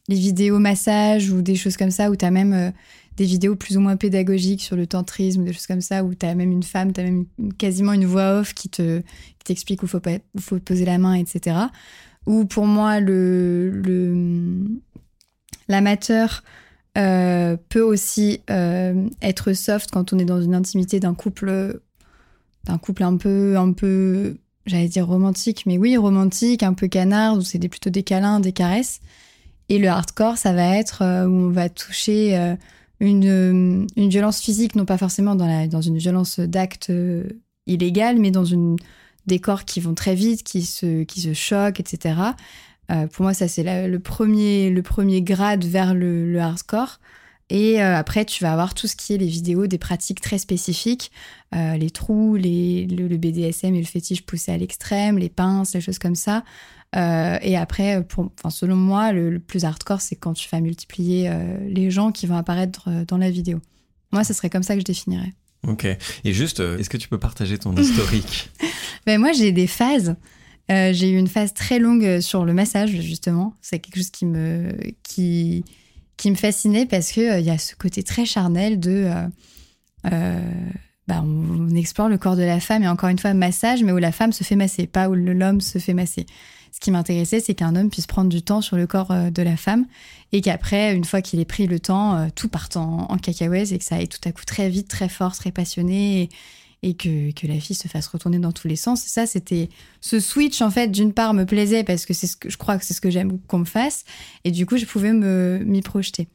[0.08, 2.71] vidéos massages ou des choses comme ça, où tu as même euh,
[3.17, 6.26] des vidéos plus ou moins pédagogiques sur le tantrisme, des choses comme ça, où tu
[6.26, 7.26] as même une femme, tu as même
[7.58, 11.00] quasiment une voix off qui te qui t'explique où faut, pas- où faut poser la
[11.00, 11.58] main, etc.
[12.28, 13.00] Ou pour moi,
[15.67, 16.43] l'amateur
[16.97, 21.79] euh, peut aussi euh, être soft quand on est dans une intimité d'un couple,
[22.63, 27.38] d'un couple un peu, un peu, j'allais dire romantique, mais oui, romantique, un peu canard,
[27.38, 29.01] où c'est des, plutôt des câlins, des caresses.
[29.69, 32.55] Et le hardcore, ça va être euh, où on va toucher
[32.99, 36.91] une, une violence physique, non pas forcément dans, dans une violence d'acte
[37.67, 38.77] illégal, mais dans une,
[39.27, 42.15] des corps qui vont très vite, qui se, qui se choquent, etc.
[42.92, 47.00] Euh, pour moi, ça, c'est la- le, premier, le premier grade vers le, le hardcore.
[47.50, 50.38] Et euh, après, tu vas avoir tout ce qui est les vidéos des pratiques très
[50.40, 51.12] spécifiques,
[51.56, 55.73] euh, les trous, les, le, le BDSM et le fétiche poussé à l'extrême, les pinces,
[55.75, 56.44] les choses comme ça.
[56.96, 60.60] Euh, et après, pour, enfin, selon moi, le, le plus hardcore, c'est quand tu vas
[60.60, 61.31] multiplier
[61.67, 63.60] les gens qui vont apparaître dans la vidéo.
[64.12, 65.33] Moi, ce serait comme ça que je définirais.
[65.67, 65.86] Ok.
[66.23, 68.50] Et juste, est-ce que tu peux partager ton historique?
[69.06, 70.15] Ben, moi, j'ai des phases.
[70.72, 73.54] Euh, j'ai eu une phase très longue sur le massage, justement.
[73.62, 75.63] C'est quelque chose qui me, qui,
[76.26, 79.06] me fascinait parce qu'il il y a ce côté très charnel de.
[79.06, 79.28] euh,
[80.12, 80.40] euh,
[81.08, 83.98] bah, on, explore le corps de la femme et encore une fois, massage, mais où
[83.98, 86.26] la femme se fait masser, pas où l'homme se fait masser.
[86.72, 89.42] Ce qui m'intéressait, c'est qu'un homme puisse prendre du temps sur le corps euh, de
[89.44, 89.86] la femme
[90.32, 93.72] et qu'après, une fois qu'il ait pris le temps, euh, tout parte en, en cacahuète
[93.72, 96.30] et que ça aille tout à coup très vite, très fort, très passionné
[96.88, 99.02] et que, que la fille se fasse retourner dans tous les sens.
[99.02, 99.69] Ça, c'était
[100.02, 102.77] ce switch, en fait, d'une part, me plaisait parce que c'est ce que je crois
[102.77, 104.06] que c'est ce que j'aime qu'on me fasse.
[104.44, 106.27] Et du coup, je pouvais me, m'y projeter.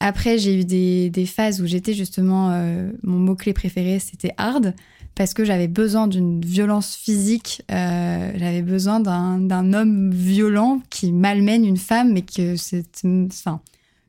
[0.00, 4.74] Après, j'ai eu des, des phases où j'étais justement, euh, mon mot-clé préféré, c'était hard,
[5.14, 11.64] parce que j'avais besoin d'une violence physique, euh, j'avais besoin d'un homme violent qui malmène
[11.64, 12.56] une femme, mais que,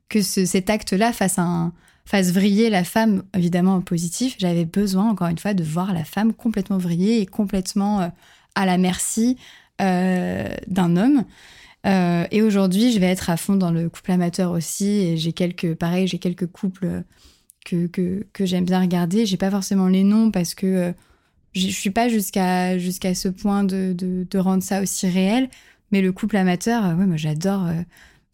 [0.09, 1.71] que ce- cet acte-là fasse, un,
[2.07, 4.35] fasse vriller la femme, évidemment en positif.
[4.39, 8.07] J'avais besoin, encore une fois, de voir la femme complètement vriller et complètement euh,
[8.55, 9.35] à la merci
[9.81, 11.25] euh, d'un homme.
[11.85, 14.87] Euh, et aujourd'hui, je vais être à fond dans le couple amateur aussi.
[14.87, 17.03] Et j'ai quelques, pareil, j'ai quelques couples
[17.65, 19.25] que, que, que j'aime bien regarder.
[19.25, 20.91] J'ai pas forcément les noms parce que euh,
[21.53, 25.49] je suis pas jusqu'à ce point de, de, de rendre ça aussi réel.
[25.91, 27.67] Mais le couple amateur, ouais, moi j'adore.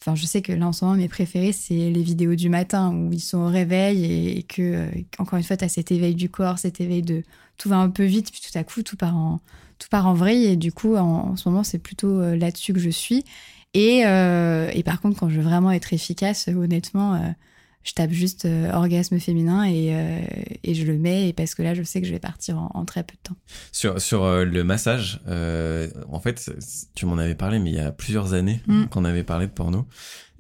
[0.06, 2.94] Enfin, je sais que là en ce moment, mes préférés, c'est les vidéos du matin
[2.94, 4.88] où ils sont au réveil et, que, euh,
[5.18, 7.24] encore une fois, tu as cet éveil du corps, cet éveil de
[7.58, 9.40] tout va un peu vite, puis tout à coup, tout part en,
[9.80, 10.44] tout part en vrille.
[10.44, 13.24] Et du coup, en, ce moment, c'est plutôt euh, là-dessus que je suis.
[13.74, 17.34] Et, euh, et par contre, quand je veux vraiment être efficace, honnêtement,
[17.84, 20.20] je tape juste euh, orgasme féminin et, euh,
[20.64, 22.72] et je le mets et parce que là, je sais que je vais partir en,
[22.74, 23.36] en très peu de temps.
[23.72, 26.52] Sur, sur euh, le massage, euh, en fait,
[26.96, 28.86] tu m'en avais parlé, mais il y a plusieurs années Mm.
[28.86, 29.88] qu'on avait parlé de porno.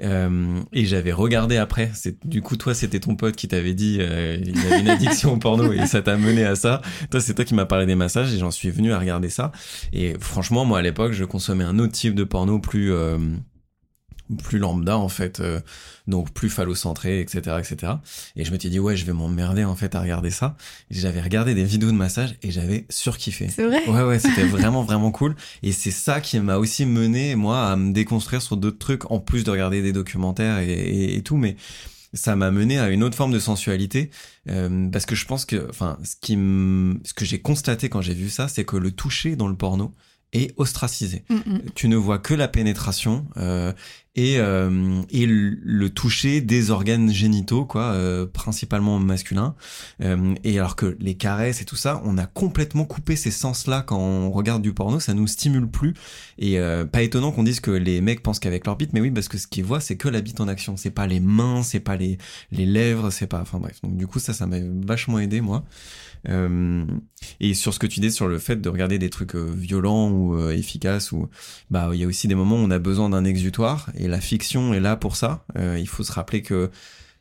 [0.02, 1.91] Euh, et j'avais regardé après.
[1.94, 5.34] C'est du coup toi, c'était ton pote qui t'avait dit euh, il avait une addiction
[5.34, 6.82] au porno et ça t'a mené à ça.
[7.12, 9.52] Toi, c'est toi qui m'as parlé des massages et j'en suis venu à regarder ça.
[9.94, 13.18] Et franchement, moi à l'époque, je consommais un autre type de porno plus euh,
[14.43, 15.59] plus lambda en fait, euh,
[16.07, 17.93] donc plus phallocentré, etc., etc.
[18.36, 20.55] Et je me suis dit ouais, je vais m'emmerder en fait à regarder ça.
[20.89, 23.49] J'avais regardé des vidéos de massage et j'avais surkiffé.
[23.49, 23.86] C'est vrai?
[23.88, 25.36] Ouais, ouais, c'était vraiment, vraiment cool.
[25.61, 29.19] Et c'est ça qui m'a aussi mené, moi, à me déconstruire sur d'autres trucs, en
[29.19, 31.38] plus de regarder des documentaires et, et- et tout.
[31.38, 31.55] Mais
[32.13, 34.09] ça m'a mené à une autre forme de sensualité.
[34.49, 38.13] euh, parce que je pense que, enfin, ce qui ce que j'ai constaté quand j'ai
[38.13, 39.93] vu ça, c'est que le toucher dans le porno
[40.34, 41.62] est ostracisé Mm, mm.
[41.76, 43.72] tu ne vois que la pénétration euh,
[44.16, 49.56] et, euh, et le, le toucher des organes génitaux, quoi, euh, principalement masculins.
[50.04, 53.82] Euh, et alors que les caresses et tout ça, on a complètement coupé ces sens-là
[53.82, 55.96] quand on regarde du porno, ça nous stimule plus.
[56.38, 59.10] Et euh, pas étonnant qu'on dise que les mecs pensent qu'avec leur bite, mais oui,
[59.10, 60.78] parce que ce qu'ils voient, c'est que la bite en action.
[60.78, 62.20] C'est pas les mains, c'est pas les,
[62.52, 63.42] les lèvres, c'est pas.
[63.42, 63.80] Enfin bref.
[63.82, 65.64] Donc du coup, ça, ça m'a vachement aidé, moi.
[66.30, 66.86] Euh,
[67.39, 70.09] et sur ce que tu dis sur le fait de regarder des trucs euh, violents
[70.09, 71.30] ou euh, efficaces, ou
[71.69, 74.21] bah il y a aussi des moments où on a besoin d'un exutoire et la
[74.21, 75.45] fiction est là pour ça.
[75.57, 76.71] Il faut se rappeler que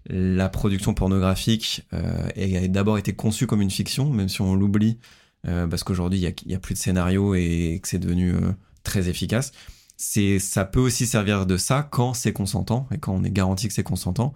[0.07, 4.99] la production pornographique a d'abord été conçue comme une fiction, même si on l'oublie,
[5.45, 8.35] parce qu'aujourd'hui il y a, plus de scénario et que c'est devenu
[8.83, 9.53] très efficace.
[9.97, 13.75] Ça peut aussi servir de ça quand c'est consentant et quand on est garanti que
[13.75, 14.33] c'est consentant.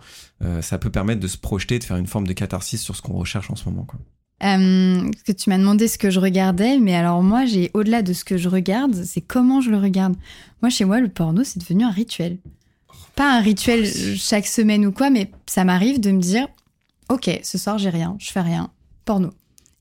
[0.61, 3.15] Ça peut permettre de se projeter, de faire une forme de catharsis sur ce qu'on
[3.15, 3.85] recherche en ce moment.
[3.85, 3.99] Quoi.
[4.43, 8.13] Euh, que tu m'as demandé ce que je regardais, mais alors moi, j'ai au-delà de
[8.13, 10.15] ce que je regarde, c'est comment je le regarde.
[10.61, 12.37] Moi, chez moi, le porno, c'est devenu un rituel.
[13.15, 13.87] Pas un rituel
[14.19, 16.49] chaque semaine ou quoi, mais ça m'arrive de me dire,
[17.09, 18.71] ok, ce soir, j'ai rien, je fais rien,
[19.07, 19.31] porno.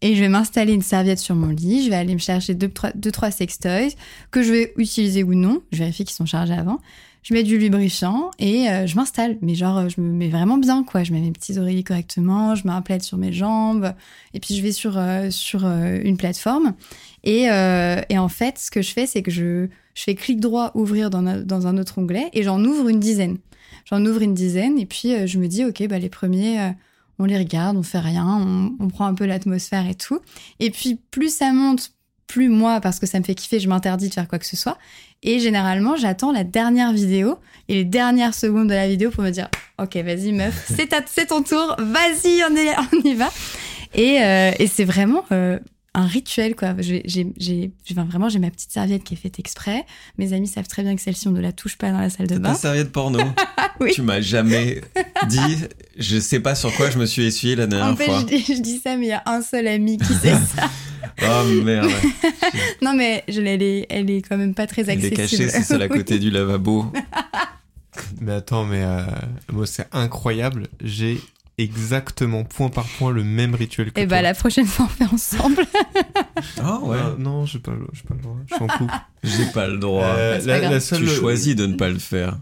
[0.02, 2.70] Et je vais m'installer une serviette sur mon lit, je vais aller me chercher deux,
[2.70, 3.96] trois, deux, trois sextoys
[4.32, 5.64] que je vais utiliser ou non.
[5.72, 6.80] Je vérifie qu'ils sont chargés avant.
[7.28, 9.40] Je mets du lubrifiant et euh, je m'installe.
[9.42, 11.04] Mais genre, euh, je me mets vraiment bien, quoi.
[11.04, 13.96] Je mets mes petits oreillers correctement, je mets un plaid sur mes jambes.
[14.36, 16.76] Et puis, je vais sur, euh, sur une plateforme.
[17.24, 17.46] Et,
[18.10, 21.10] et en fait, ce que je fais, c'est que je, je fais clic droit, ouvrir
[21.10, 23.40] dans, un- dans un autre onglet et j'en ouvre une dizaine.
[23.90, 26.74] J'en ouvre une dizaine et puis je me dis, OK, bah, les premiers,
[27.18, 30.20] on les regarde, on fait rien, on, on prend un peu l'atmosphère et tout.
[30.60, 31.94] Et puis, plus ça monte,
[32.28, 34.56] plus moi, parce que ça me fait kiffer, je m'interdis de faire quoi que ce
[34.56, 34.78] soit.
[35.28, 39.32] Et généralement, j'attends la dernière vidéo et les dernières secondes de la vidéo pour me
[39.32, 39.50] dire
[39.80, 43.30] Ok, vas-y, meuf, c'est ta- c'est ton tour, vas-y, on, est- on y va.
[43.94, 45.58] Et, euh, et c'est vraiment euh,
[45.96, 46.76] un rituel, quoi.
[46.80, 49.84] J'ai, j'ai, j'ai- enfin, vraiment, j'ai ma petite serviette qui est faite exprès.
[50.18, 52.28] Mes amis savent très bien que celle-ci, on ne la touche pas dans la salle
[52.28, 52.54] de Ta bain.
[52.54, 53.20] serviette porno.
[53.82, 53.92] Oui.
[53.94, 54.80] Tu m'as jamais
[55.28, 55.58] dit,
[55.98, 58.22] je sais pas sur quoi je me suis essuyé la dernière En fait, fois.
[58.22, 60.70] je dis, je dis ça, mais il y a un seul ami qui sait ça.
[61.28, 61.90] Oh merde.
[62.82, 65.16] non, mais je, elle, est, elle est quand même pas très Il est accessible.
[65.16, 66.92] caché, c'est celle à côté du lavabo.
[68.22, 69.02] Mais attends, mais euh,
[69.52, 70.68] moi c'est incroyable.
[70.84, 71.20] J'ai
[71.58, 74.22] exactement, point par point, le même rituel que Et bah toi.
[74.24, 75.66] la prochaine fois, on fait ensemble.
[76.62, 76.98] Ah ouais.
[77.02, 78.36] Ah, non, j'ai pas, pas le droit.
[78.50, 78.94] Je suis en couple.
[79.24, 80.04] J'ai pas le droit.
[80.04, 80.72] Euh, la, grave.
[80.74, 81.00] la seule.
[81.00, 82.38] Tu choisis de ne pas le faire.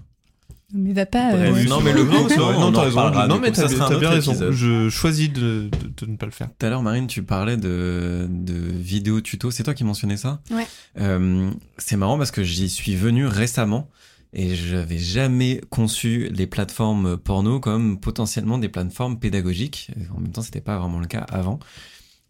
[0.73, 1.33] Mais va pas.
[1.33, 3.27] euh, Bref, non, mais le vrai, on non, t'as raison.
[3.27, 3.67] Non, mais t'as
[3.99, 4.31] bien raison.
[4.31, 4.51] épisode.
[4.53, 6.47] Je choisis de, de, de ne pas le faire.
[6.57, 9.51] Tout à l'heure, Marine, tu parlais de, de vidéos tuto.
[9.51, 10.41] C'est toi qui mentionnais ça?
[10.51, 10.65] Ouais.
[10.99, 13.89] Euh, c'est marrant parce que j'y suis venu récemment
[14.33, 19.91] et j'avais jamais conçu les plateformes porno comme potentiellement des plateformes pédagogiques.
[20.17, 21.59] En même temps, c'était pas vraiment le cas avant.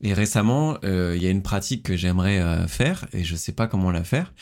[0.02, 3.54] Et récemment, euh, il y a une pratique que j'aimerais euh, faire et je sais
[3.54, 4.34] pas comment la faire.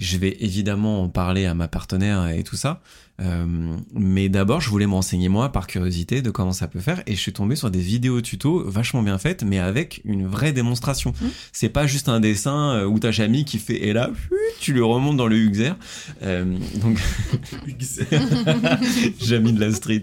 [0.00, 2.80] Je vais évidemment en parler à ma partenaire et tout ça.
[3.20, 7.14] Euh, mais d'abord, je voulais m'enseigner moi par curiosité de comment ça peut faire et
[7.14, 11.12] je suis tombé sur des vidéos tuto vachement bien faites, mais avec une vraie démonstration.
[11.52, 14.10] C'est pas juste un dessin euh, où t'as Jamie qui fait et là,
[14.60, 15.72] tu lui remontes dans le Uxer.
[16.22, 16.44] Euh,
[16.76, 16.98] donc,
[19.20, 20.02] Jamie de la street.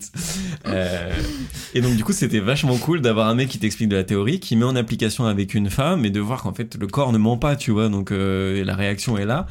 [0.68, 1.14] Euh,
[1.74, 4.39] et donc du coup, c'était vachement cool d'avoir un mec qui t'explique de la théorie,
[4.39, 7.18] qui met en application avec une femme et de voir qu'en fait le corps ne
[7.18, 7.89] ment pas, tu vois.
[7.89, 9.47] Donc euh, la réaction est là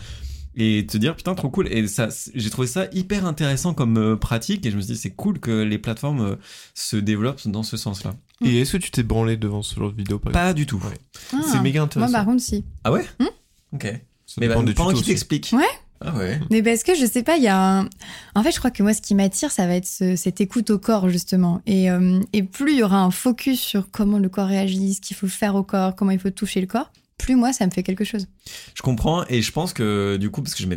[0.57, 4.16] et te dire putain trop cool et ça j'ai trouvé ça hyper intéressant comme euh,
[4.16, 6.36] pratique et je me suis dit c'est cool que les plateformes euh,
[6.74, 9.92] se développent dans ce sens là Et est-ce que tu t'es branlé devant ce genre
[9.92, 10.98] de vidéo par pas du tout Ouais.
[11.34, 11.36] ah.
[11.51, 12.12] C'est méga Moi, intéressant.
[12.12, 12.64] par contre, si.
[12.84, 13.26] ah ouais Hmm
[13.74, 15.62] ok Ça mais bah, pendant qu'il t'explique Ouais.
[16.01, 17.88] ah ouais Mais parce que je sais pas, il y a un.
[18.34, 20.70] En fait, je crois que moi, ce qui m'attire, ça va être ce- cette écoute
[20.70, 21.61] au corps, justement.
[21.66, 25.01] Et, euh, et plus il y aura un focus sur comment le corps réagit, ce
[25.01, 26.90] qu'il faut faire au corps, comment il faut toucher le corps,
[27.20, 28.26] plus moi, ça me fait quelque chose.
[28.74, 30.68] je comprends et je pense que du coup parce que je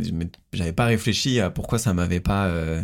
[0.53, 2.81] j'avais pas réfléchi à pourquoi ça m'avait pas euh,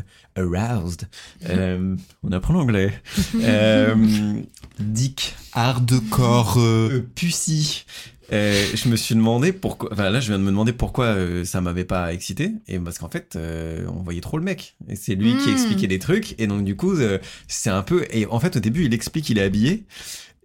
[0.56, 1.08] aroused
[1.50, 2.92] Euh, on apprend l'anglais
[3.42, 3.96] euh,
[4.80, 6.58] dick Hardcore.
[7.16, 7.86] pussy.
[8.32, 9.90] Je me suis demandé pourquoi.
[9.92, 12.52] Enfin là, je viens de me demander pourquoi ça m'avait pas excité.
[12.68, 13.38] Et parce qu'en fait,
[13.88, 14.76] on voyait trop le mec.
[14.88, 15.54] Et c'est lui qui Mm.
[15.54, 16.36] expliquait des trucs.
[16.40, 16.96] Et donc du coup,
[17.48, 18.06] c'est un peu.
[18.12, 19.86] Et en fait, au début, il explique, il est habillé.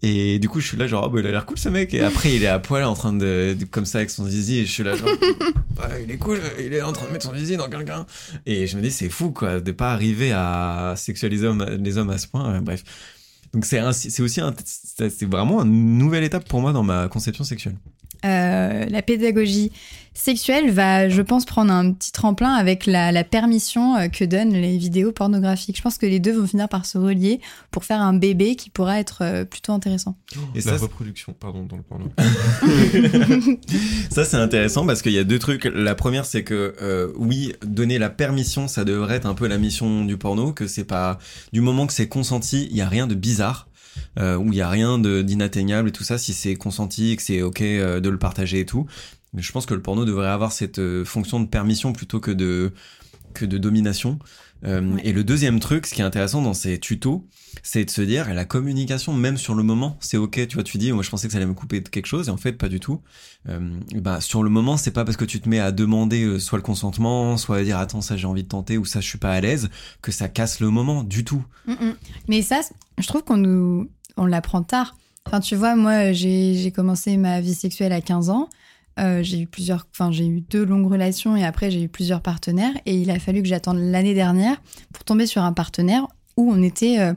[0.07, 1.95] Et du coup, je suis là genre, oh, bah, il a l'air cool ce mec.
[1.95, 4.59] Et après, il est à poil en train de, comme ça avec son zizi.
[4.59, 5.09] Et je suis là genre,
[6.03, 6.41] il est cool.
[6.61, 8.05] Il est en train de mettre son zizi dans quelqu'un.
[8.45, 11.49] Et je me dis, c'est fou quoi, de pas arriver à sexualiser
[11.79, 12.57] les hommes à ce point.
[12.57, 12.85] Euh, bref.
[13.55, 17.77] Donc c'est aussi c'est vraiment une nouvelle étape pour moi dans ma conception sexuelle.
[18.27, 19.73] Euh, la pédagogie
[20.15, 24.53] sexuelle va, je pense, prendre un petit tremplin avec la, la permission euh, que donnent
[24.53, 25.77] les vidéos pornographiques.
[25.77, 27.41] Je pense que les deux vont finir par se relier
[27.71, 30.17] pour faire un bébé qui pourra être euh, plutôt intéressant.
[30.55, 32.07] Et la ça, c'est- reproduction, pardon, dans le porno.
[34.11, 35.65] ça c'est intéressant parce qu'il y a deux trucs.
[35.65, 39.59] La première c'est que euh, oui, donner la permission, ça devrait être un peu la
[39.59, 41.19] mission du porno, que c'est pas
[41.53, 43.69] du moment que c'est consenti, il y a rien de bizarre.
[44.19, 47.17] Euh, où il y a rien de- d'inatteignable et tout ça si c'est consenti et
[47.17, 48.87] que c'est ok euh, de le partager et tout.
[49.35, 52.31] Mais je pense que le porno devrait avoir cette euh, fonction de permission plutôt que
[52.31, 52.73] de
[53.35, 54.19] que de domination.
[54.65, 55.01] Euh, Ouais.
[55.05, 57.27] Et le deuxième truc, ce qui est intéressant dans ces tutos,
[57.63, 60.79] c'est de se dire la communication même sur le moment c'est ok tu vois tu
[60.79, 62.53] dis moi je pensais que ça allait me couper de quelque chose et en fait
[62.53, 63.01] pas du tout
[63.49, 66.39] euh, bah sur le moment c'est pas parce que tu te mets à demander euh,
[66.41, 69.07] soit le consentement soit à dire attends ça j'ai envie de tenter ou ça je
[69.07, 69.71] suis pas à l'aise
[70.03, 71.45] que ça casse le moment du tout
[72.29, 72.61] Mais ça,
[72.99, 74.97] je trouve qu'on nous, on l'apprend tard.
[75.27, 78.49] Enfin, tu vois, moi, j'ai commencé ma vie sexuelle à 15 ans.
[79.01, 82.21] Euh, j'ai eu plusieurs, enfin, j'ai eu deux longues relations et après j'ai eu plusieurs
[82.21, 82.73] partenaires.
[82.87, 84.61] Et il a fallu que j'attende l'année dernière
[84.93, 87.13] pour tomber sur un partenaire où on était euh,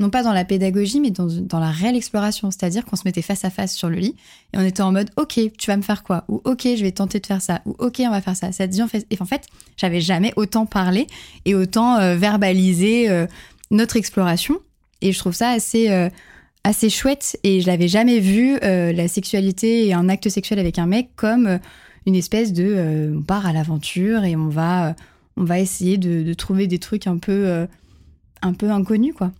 [0.00, 2.50] non pas dans la pédagogie, mais dans, dans la réelle exploration.
[2.50, 4.14] C'est-à-dire qu'on se mettait face à face sur le lit
[4.52, 6.24] et on était en mode, ok, tu vas me faire quoi?
[6.28, 7.60] Ou ok, je vais tenter de faire ça.
[7.66, 8.52] Ou ok, on va faire ça.
[8.52, 11.06] Ça dit, en et en fait, j'avais jamais autant parlé
[11.44, 13.26] et autant euh, verbalisé euh,
[13.70, 14.58] notre exploration.
[15.00, 16.10] Et je trouve ça assez,
[16.68, 17.38] assez chouette.
[17.44, 21.10] Et je l'avais jamais vu, euh, la sexualité et un acte sexuel avec un mec,
[21.16, 21.58] comme euh,
[22.06, 22.64] une espèce de.
[22.64, 24.94] euh, on part à l'aventure et on va,
[25.36, 27.66] on va essayer de, de trouver des trucs un peu, euh,
[28.42, 29.32] un peu inconnus, quoi.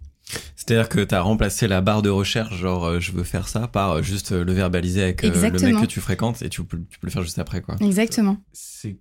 [0.57, 3.49] c'est à dire que t'as remplacé la barre de recherche genre euh, je veux faire
[3.49, 6.49] ça par euh, juste euh, le verbaliser avec euh, le mec que tu fréquentes et
[6.49, 8.37] tu peux, tu peux le faire juste après quoi Exactement.
[8.53, 8.97] C'est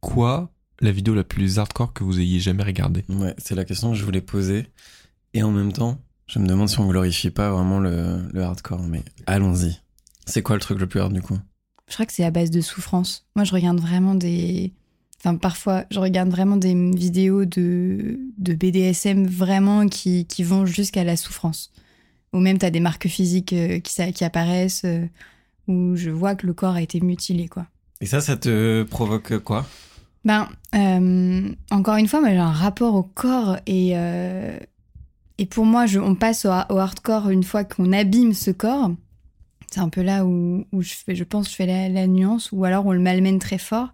[0.00, 3.04] quoi la vidéo la plus hardcore que vous ayez jamais regardée?
[3.08, 4.66] Ouais c'est la question que je voulais poser
[5.34, 6.00] et en même temps
[6.32, 9.78] je me demande si on glorifie pas vraiment le, le hardcore mais allons-y
[10.26, 11.38] c'est quoi le truc le plus hard du coup?
[11.88, 13.26] Je crois que c'est à base de souffrance.
[13.36, 14.72] Moi, je regarde vraiment des.
[15.18, 21.04] Enfin, parfois, je regarde vraiment des vidéos de, de BDSM vraiment qui, qui vont jusqu'à
[21.04, 21.70] la souffrance.
[22.32, 25.06] Ou même, tu as des marques physiques euh, qui, qui apparaissent euh,
[25.68, 27.66] où je vois que le corps a été mutilé, quoi.
[28.00, 29.66] et ça ça te provoque quoi?
[30.24, 34.58] Ben, euh, encore une fois, moi, j'ai un rapport au corps et, euh,
[35.42, 38.92] et pour moi, je, on passe au, hardcore une fois qu'on abîme ce corps.
[39.72, 42.86] C'est un peu là où, je, fais, je pense je fais la, nuance, ou alors
[42.86, 43.88] on le malmène très fort.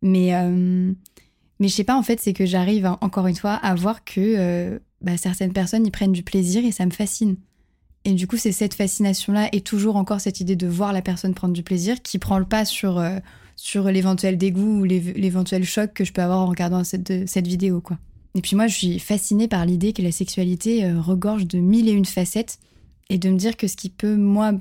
[0.00, 0.92] Mais, euh,
[1.58, 4.04] mais je sais pas, en fait, c'est que j'arrive, hein, encore une fois, à voir
[4.04, 7.34] que euh, bah, certaines personnes y prennent du plaisir et ça me fascine.
[8.04, 11.34] Et du coup, c'est cette fascination-là et toujours encore cette idée de voir la personne
[11.34, 13.18] prendre du plaisir qui prend le pas sur, euh,
[13.90, 17.80] l'éventuel dégoût ou l'éve- l'éventuel choc que je peux avoir en regardant cette, cette vidéo.
[17.80, 17.98] Quoi.
[18.36, 21.88] Et puis moi, je suis fascinée par l'idée que la sexualité euh, regorge de mille
[21.88, 22.58] et une facettes
[23.08, 24.52] et de me dire que ce qui peut, moi,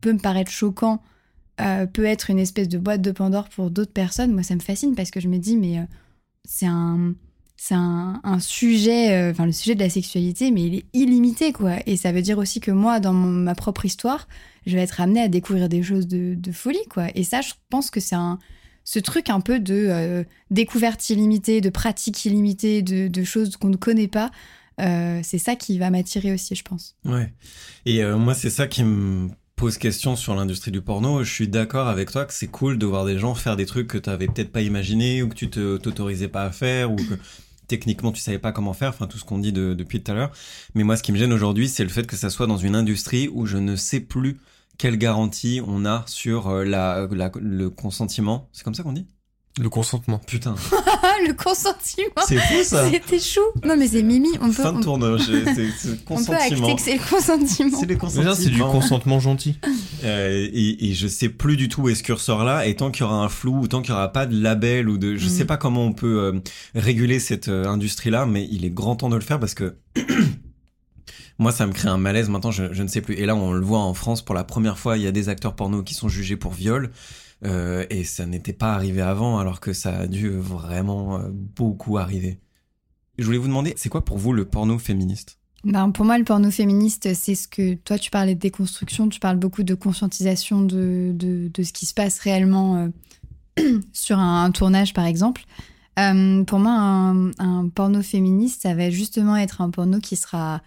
[0.00, 1.02] peut me paraître choquant
[1.60, 4.32] euh, peut être une espèce de boîte de Pandore pour d'autres personnes.
[4.32, 5.82] Moi, ça me fascine parce que je me dis, mais euh,
[6.44, 11.78] c'est un sujet, enfin le sujet de la sexualité, mais il est illimité, quoi.
[11.86, 14.28] Et ça veut dire aussi que moi, dans ma propre histoire,
[14.66, 17.08] je vais être amenée à découvrir des choses de, de folie, quoi.
[17.16, 18.38] Et ça, je pense que c'est un,
[18.84, 23.76] ce truc un peu de euh, découverte illimitée, de pratique illimitée, de, choses qu'on ne
[23.76, 24.30] connaît pas.
[24.80, 26.96] euh, c'est ça qui va m'attirer aussi, je pense.
[27.04, 27.32] Ouais.
[27.86, 31.22] Et euh, moi, c'est ça qui me pose question sur l'industrie du porno.
[31.22, 33.88] Je suis d'accord avec toi que c'est cool de voir des gens faire des trucs
[33.88, 36.96] que tu avais peut-être pas imaginé ou que tu te t'autorisais pas à faire ou
[36.96, 37.14] que
[37.68, 40.14] techniquement tu savais pas comment faire, enfin tout ce qu'on dit de- depuis tout à
[40.14, 40.32] l'heure.
[40.74, 42.74] Mais moi, ce qui me gêne aujourd'hui, c'est le fait que ça soit dans une
[42.74, 44.38] industrie où je ne sais plus
[44.80, 48.48] quelle garantie on a sur euh, la, la- le consentiment.
[48.52, 49.06] C'est comme ça qu'on dit?
[49.60, 50.20] Le consentement.
[50.26, 50.54] Putain,
[51.26, 52.88] le consentement c'est fou ça.
[52.88, 55.98] C'était chou Non, mais c'est Mimi, on peut, Fin de on, tournage, c'est c'est le
[56.08, 57.46] on peut acter que c'est le consentement.
[57.78, 58.70] C'est le Déjà, c'est du consentement.
[58.80, 59.58] consentement gentil.
[60.04, 62.66] Euh, et, et je sais plus du tout où est ce curseur-là.
[62.66, 64.88] Et tant qu'il y aura un flou, ou tant qu'il y aura pas de label
[64.88, 65.30] ou de, je Mhm.
[65.30, 66.40] sais pas comment on peut euh,
[66.74, 69.74] réguler cette euh, industrie-là, mais il est grand temps de le faire parce que
[71.40, 72.28] moi, ça me crée un malaise.
[72.28, 73.14] Maintenant, je, je ne sais plus.
[73.14, 74.98] Et là, on le voit en France pour la première fois.
[74.98, 76.90] Il y a des acteurs porno qui sont jugés pour viol.
[77.46, 81.96] Euh, et ça n'était pas arrivé avant, alors que ça a dû vraiment euh, beaucoup
[81.96, 82.38] arriver.
[83.16, 85.38] Je voulais vous demander, c'est quoi pour vous le porno féministe?
[85.64, 89.18] Ben, pour moi, le porno féministe, c'est ce que toi, tu parlais de déconstruction, tu
[89.18, 92.90] parles beaucoup de conscientisation de, de, de ce qui se passe réellement
[93.58, 95.44] euh, sur un, un tournage, par exemple.
[95.98, 100.60] Euh, pour moi, un, un porno féministe, ça va justement être un porno qui sera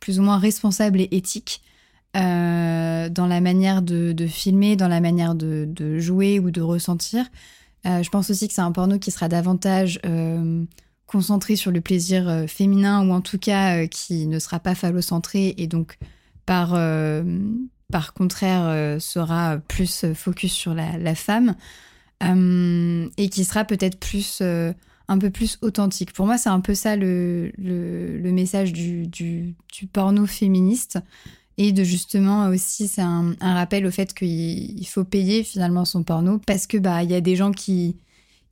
[0.00, 1.62] plus ou moins responsable et éthique
[2.16, 7.26] euh, dans la manière de, filmer, dans la manière de, jouer ou de ressentir.
[7.86, 10.64] Euh, je pense aussi que c'est un porno qui sera davantage euh,
[11.06, 15.66] concentré sur le plaisir féminin ou en tout cas qui ne sera pas phallocentré et
[15.66, 15.98] donc
[16.44, 16.70] par,
[17.92, 21.54] par contraire sera plus focus sur la, femme
[22.22, 24.42] et qui sera peut-être plus
[25.08, 26.12] un peu plus authentique.
[26.12, 29.54] Pour moi, c'est un peu ça le, le, message du, du,
[29.92, 30.98] porno féministe
[31.56, 36.04] et de justement aussi c'est un, rappel au fait qu'il il faut payer finalement son
[36.04, 37.96] porno parce que bah il y a des gens qui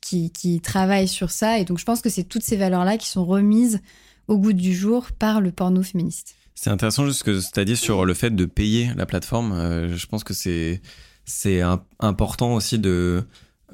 [0.01, 3.09] qui, travaillent sur ça et donc je pense que c'est toutes ces valeurs là qui
[3.09, 3.81] sont remises
[4.29, 6.37] au goût du jour par le porno féministe.
[6.55, 9.53] C'est intéressant juste ce que tu as dit sur le fait de payer la plateforme.
[9.53, 10.81] Euh, je pense que c'est
[11.25, 11.61] c'est
[11.99, 13.25] important aussi de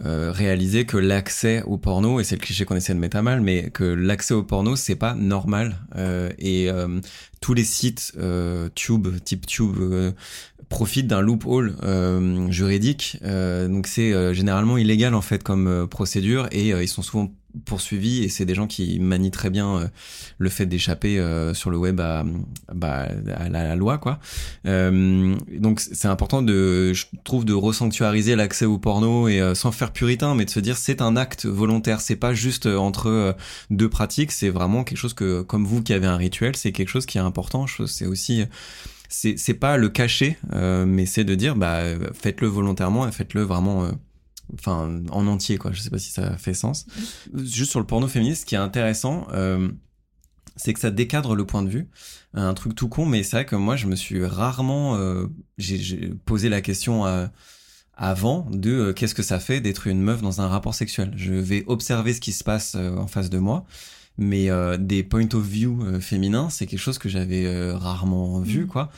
[0.05, 3.23] euh, réaliser que l'accès au porno et c'est le cliché qu'on essaie de mettre à
[3.23, 7.01] mal, mais que l'accès au porno c'est pas normal Euh, et euh,
[7.41, 10.13] tous les sites euh, tube type tube euh,
[10.69, 11.77] profitent d'un loophole
[12.49, 13.19] juridique.
[13.23, 17.31] Donc c'est généralement illégal en fait comme procédure et ils sont souvent
[17.65, 19.89] poursuivis et c'est des gens qui manient très bien euh,
[20.39, 22.25] le fait d'échapper euh, sur le web à,
[22.75, 24.19] bah, à la, loi quoi.
[24.67, 29.73] Euh, donc c'est important de je trouve de resanctuariser l'accès au porno et euh, sans
[29.73, 33.09] faire puritain mais de se dire c'est un acte volontaire, c'est pas juste euh, entre
[33.09, 33.33] euh,
[33.71, 36.89] deux pratiques, c'est vraiment quelque chose que comme vous qui avez un rituel, c'est quelque
[36.89, 38.45] chose qui est important, c'est aussi
[39.09, 41.83] c'est pas le cacher mais c'est de dire bah
[42.15, 43.91] faites-le volontairement et faites-le vraiment
[44.55, 45.73] enfin en entier quoi.
[45.73, 46.87] Je sais pas si ça fait sens.
[47.35, 49.71] Juste sur le porno féministe ce qui est intéressant euh,
[50.57, 51.89] c'est que ça décadre le point de vue.
[52.35, 55.27] Un truc tout con mais c'est vrai que moi je me suis rarement euh,
[55.59, 57.31] j'ai posé la question à
[57.95, 61.13] avant de euh, qu'est-ce que ça fait d'être une meuf dans un rapport sexuel.
[61.17, 63.65] Je vais observer ce qui se passe euh, en face de moi
[64.19, 68.41] mais euh, des point of view euh, féminins c'est quelque chose que j'avais euh, rarement
[68.41, 68.67] vu Mhm.
[68.67, 68.91] quoi.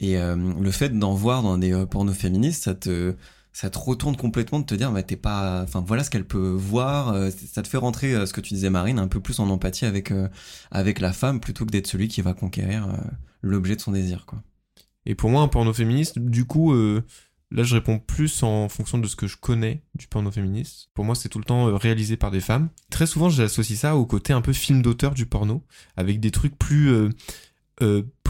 [0.00, 3.14] Et euh, le fait d'en voir dans des euh, pornos féministes ça te
[3.52, 6.50] ça te retourne complètement de te dire bah t'es pas enfin voilà ce qu'elle peut
[6.50, 9.40] voir euh, ça te fait rentrer euh, ce que tu disais Marine un peu plus
[9.40, 10.28] en empathie avec euh,
[10.70, 12.88] avec la femme plutôt que d'être celui qui va conquérir
[13.42, 14.42] l'objet de son désir quoi
[15.04, 19.06] Et pour moi, un porno féministe, du coup, là, je réponds plus en fonction de
[19.06, 20.90] ce que je connais du porno féministe.
[20.94, 22.68] Pour moi, c'est tout le temps réalisé par des femmes.
[22.90, 25.64] Très souvent, j'associe ça au côté un peu film d'auteur du porno,
[25.96, 27.10] avec des trucs plus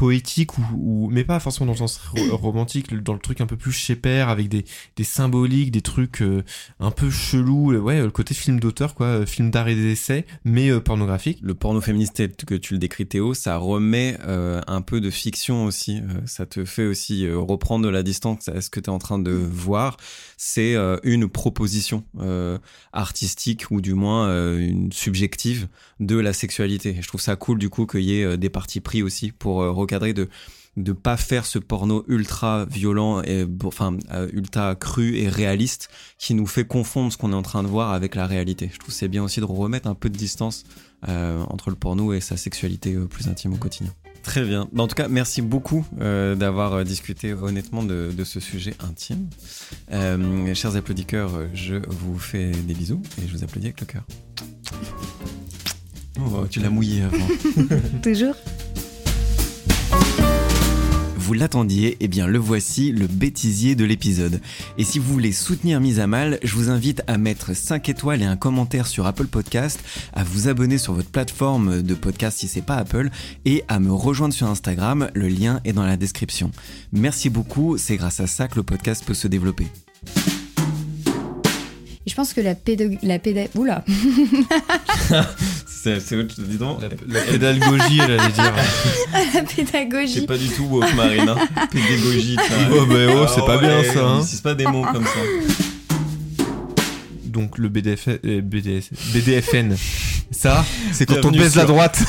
[0.07, 3.46] poétique ou, ou- mais pas forcément dans le sens ro- romantique, dans le truc un
[3.46, 4.64] peu plus chez père avec des,
[4.96, 6.42] des symboliques, des trucs euh,
[6.80, 10.26] un peu chelous, euh, ouais, le côté film d'auteur quoi, euh, film d'art et d'essai,
[10.44, 11.38] mais euh, pornographique.
[11.40, 15.09] Le porno féministe tel que tu le décris Théo, ça remet euh, un peu de
[15.09, 15.98] fiction aussi.
[15.98, 18.92] Euh, ça te fait aussi euh, reprendre de la distance à ce que tu es
[18.92, 19.98] en train de voir.
[20.36, 22.59] C'est euh, une proposition euh,
[22.92, 25.68] artistique ou du moins euh, une subjective
[26.00, 26.96] de la sexualité.
[26.98, 29.30] Et je trouve ça cool du coup qu'il y ait euh, des partis pris aussi
[29.30, 29.62] pour
[29.99, 30.28] de
[30.76, 36.34] de pas faire ce porno ultra violent et enfin euh, ultra cru et réaliste qui
[36.34, 38.70] nous fait confondre ce qu'on est en train de voir avec la réalité.
[38.72, 40.64] Je trouve que c'est bien aussi de remettre un peu de distance
[41.09, 43.93] euh, entre le porno et sa sexualité euh, plus intime au quotidien.
[44.22, 44.68] Très bien.
[44.78, 49.28] En tout cas, merci beaucoup euh, d'avoir discuté honnêtement de, de ce sujet intime.
[49.93, 54.05] Euh, chers applaudisseurs, je vous fais des bisous et je vous applaudis avec le cœur.
[56.20, 57.26] Oh, tu l'as mouillé avant.
[58.03, 58.36] Toujours.
[61.22, 64.40] Vous l'attendiez, eh bien le voici, le bêtisier de l'épisode.
[64.76, 68.22] Et si vous voulez soutenir Mise à Mal, je vous invite à mettre 5 étoiles
[68.22, 69.78] et un commentaire sur Apple Podcast,
[70.14, 73.08] à vous abonner sur votre plateforme de podcast si c'est pas Apple,
[73.44, 76.50] et à me rejoindre sur Instagram, le lien est dans la description.
[76.92, 79.68] Merci beaucoup, c'est grâce à ça que le podcast peut se développer.
[82.04, 82.98] Je pense que la pédag...
[83.04, 83.48] La pédag...
[83.54, 83.84] Oula
[85.83, 86.80] C'est autre dis donc.
[86.80, 88.53] La, la pédagogie, elle allait dire.
[89.35, 90.26] La pédagogie.
[90.26, 91.37] pas du tout woke Marine, hein.
[91.72, 92.37] Pédagogie,
[92.72, 94.22] Oh, bah, oh, c'est pas bien, ça, hein.
[94.22, 96.45] C'est pas des mots comme ça.
[97.24, 99.74] Donc le BDF, euh, BDS, BDFN,
[100.30, 102.05] ça, c'est quand on Bienvenue baise la sur- droite.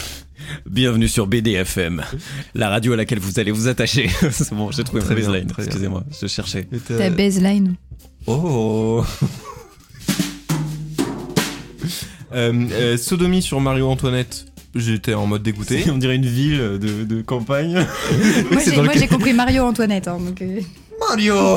[0.70, 2.02] Bienvenue sur BDFM,
[2.54, 4.08] la radio à laquelle vous allez vous attacher.
[4.30, 5.52] c'est bon, j'ai trouvé bien, baseline.
[5.58, 6.66] Excusez-moi, je cherchais.
[6.86, 7.74] Ta baseline.
[8.26, 9.04] Oh
[12.96, 15.84] sodomie sur Mario Antoinette, j'étais en mode dégoûté.
[15.90, 17.74] On dirait une ville de, de campagne.
[18.50, 20.08] Moi, j'ai moi, compris Mario Antoinette.
[20.08, 20.60] hein, donc, euh,
[21.08, 21.56] Mario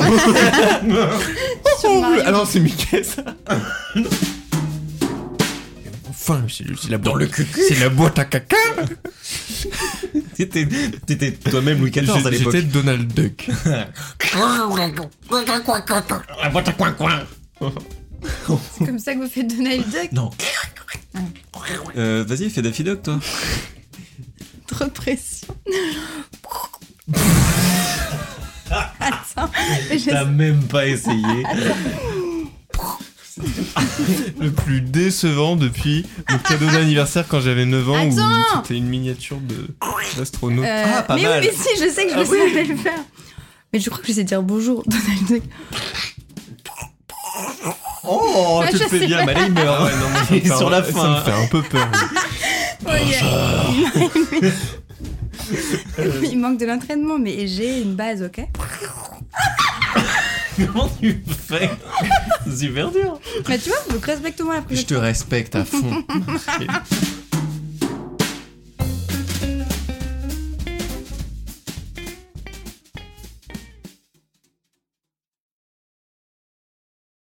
[2.00, 2.22] Mario.
[2.26, 3.22] Ah non, c'est Mickey ça.
[6.10, 7.14] Enfin, c'est c'est la boîte.
[7.14, 8.56] Dans le cucu C'est la boîte à caca.
[10.34, 10.68] T'étais
[11.06, 12.54] t'étais toi-même Louis XIV à l'époque.
[12.54, 13.48] J'étais Donald Duck.
[16.42, 17.20] La boîte à coin coin
[18.78, 20.12] C'est comme ça que vous faites Donald Duck.
[20.12, 20.30] Non.
[21.96, 23.18] Euh, Vas-y, fais Daffy Duck, toi.
[24.66, 25.48] Trop pression.
[29.00, 29.50] Attends.
[29.90, 31.44] je- T'as même pas essayé.
[34.40, 38.88] Le plus décevant depuis mon cadeau d'anniversaire quand j'avais 9 ans où Attends c'était une
[38.88, 39.68] miniature de
[40.16, 40.64] d'astronaute.
[40.64, 41.40] Euh, Ah, pas mais mal.
[41.42, 42.98] oui, mais si, je sais que je Ah savais le faire.
[43.72, 45.42] Mais je crois que je sais dire bonjour, Donald Duck.
[48.04, 49.82] Oh, Ah, le fais sais bien, mais là il meurt.
[49.84, 51.10] Ouais, non, ça me fait sur un- la Ça fin.
[51.16, 51.88] me fait un peu peur.
[52.86, 53.02] Ouais,
[54.40, 54.42] il,
[56.22, 58.40] il- il manque de l'entraînement, mais j'ai une base, ok?
[60.72, 61.70] Comment tu fais?
[62.46, 63.18] C'est super dur.
[63.48, 66.04] Mais tu vois, donc respecte-moi la Je prochaine te respecte à fond.